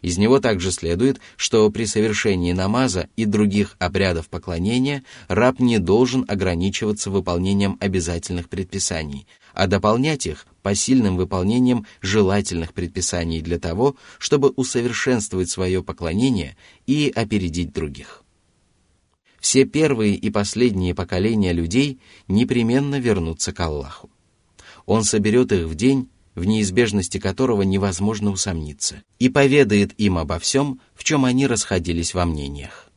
Из 0.00 0.16
него 0.16 0.40
также 0.40 0.72
следует, 0.72 1.20
что 1.36 1.68
при 1.70 1.84
совершении 1.84 2.52
намаза 2.52 3.08
и 3.16 3.26
других 3.26 3.76
обрядов 3.78 4.30
поклонения 4.30 5.04
раб 5.28 5.60
не 5.60 5.78
должен 5.78 6.24
ограничиваться 6.26 7.10
выполнением 7.10 7.76
обязательных 7.80 8.48
предписаний, 8.48 9.26
а 9.54 9.66
дополнять 9.66 10.26
их 10.26 10.46
посильным 10.62 11.16
выполнением 11.16 11.86
желательных 12.00 12.72
предписаний 12.72 13.40
для 13.40 13.58
того, 13.58 13.96
чтобы 14.18 14.50
усовершенствовать 14.50 15.50
свое 15.50 15.82
поклонение 15.82 16.56
и 16.86 17.12
опередить 17.14 17.72
других 17.72 18.24
все 19.40 19.64
первые 19.64 20.14
и 20.14 20.30
последние 20.30 20.94
поколения 20.94 21.52
людей 21.52 21.98
непременно 22.28 23.00
вернутся 23.00 23.52
к 23.52 23.60
Аллаху. 23.60 24.10
Он 24.86 25.02
соберет 25.02 25.50
их 25.50 25.66
в 25.66 25.74
день, 25.74 26.08
в 26.34 26.44
неизбежности 26.44 27.18
которого 27.18 27.62
невозможно 27.62 28.30
усомниться, 28.30 29.02
и 29.18 29.28
поведает 29.28 29.98
им 29.98 30.18
обо 30.18 30.38
всем, 30.38 30.80
в 30.94 31.04
чем 31.04 31.24
они 31.24 31.46
расходились 31.46 32.14
во 32.14 32.26
мнениях. 32.26 32.90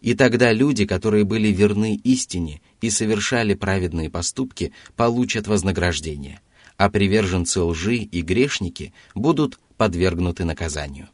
И 0.00 0.14
тогда 0.14 0.52
люди, 0.52 0.84
которые 0.84 1.24
были 1.24 1.48
верны 1.48 1.96
истине 2.04 2.60
и 2.80 2.90
совершали 2.90 3.54
праведные 3.54 4.10
поступки, 4.10 4.72
получат 4.96 5.46
вознаграждение, 5.46 6.40
а 6.76 6.90
приверженцы 6.90 7.60
лжи 7.60 7.96
и 7.96 8.22
грешники 8.22 8.92
будут 9.14 9.58
подвергнуты 9.76 10.44
наказанию. 10.44 11.08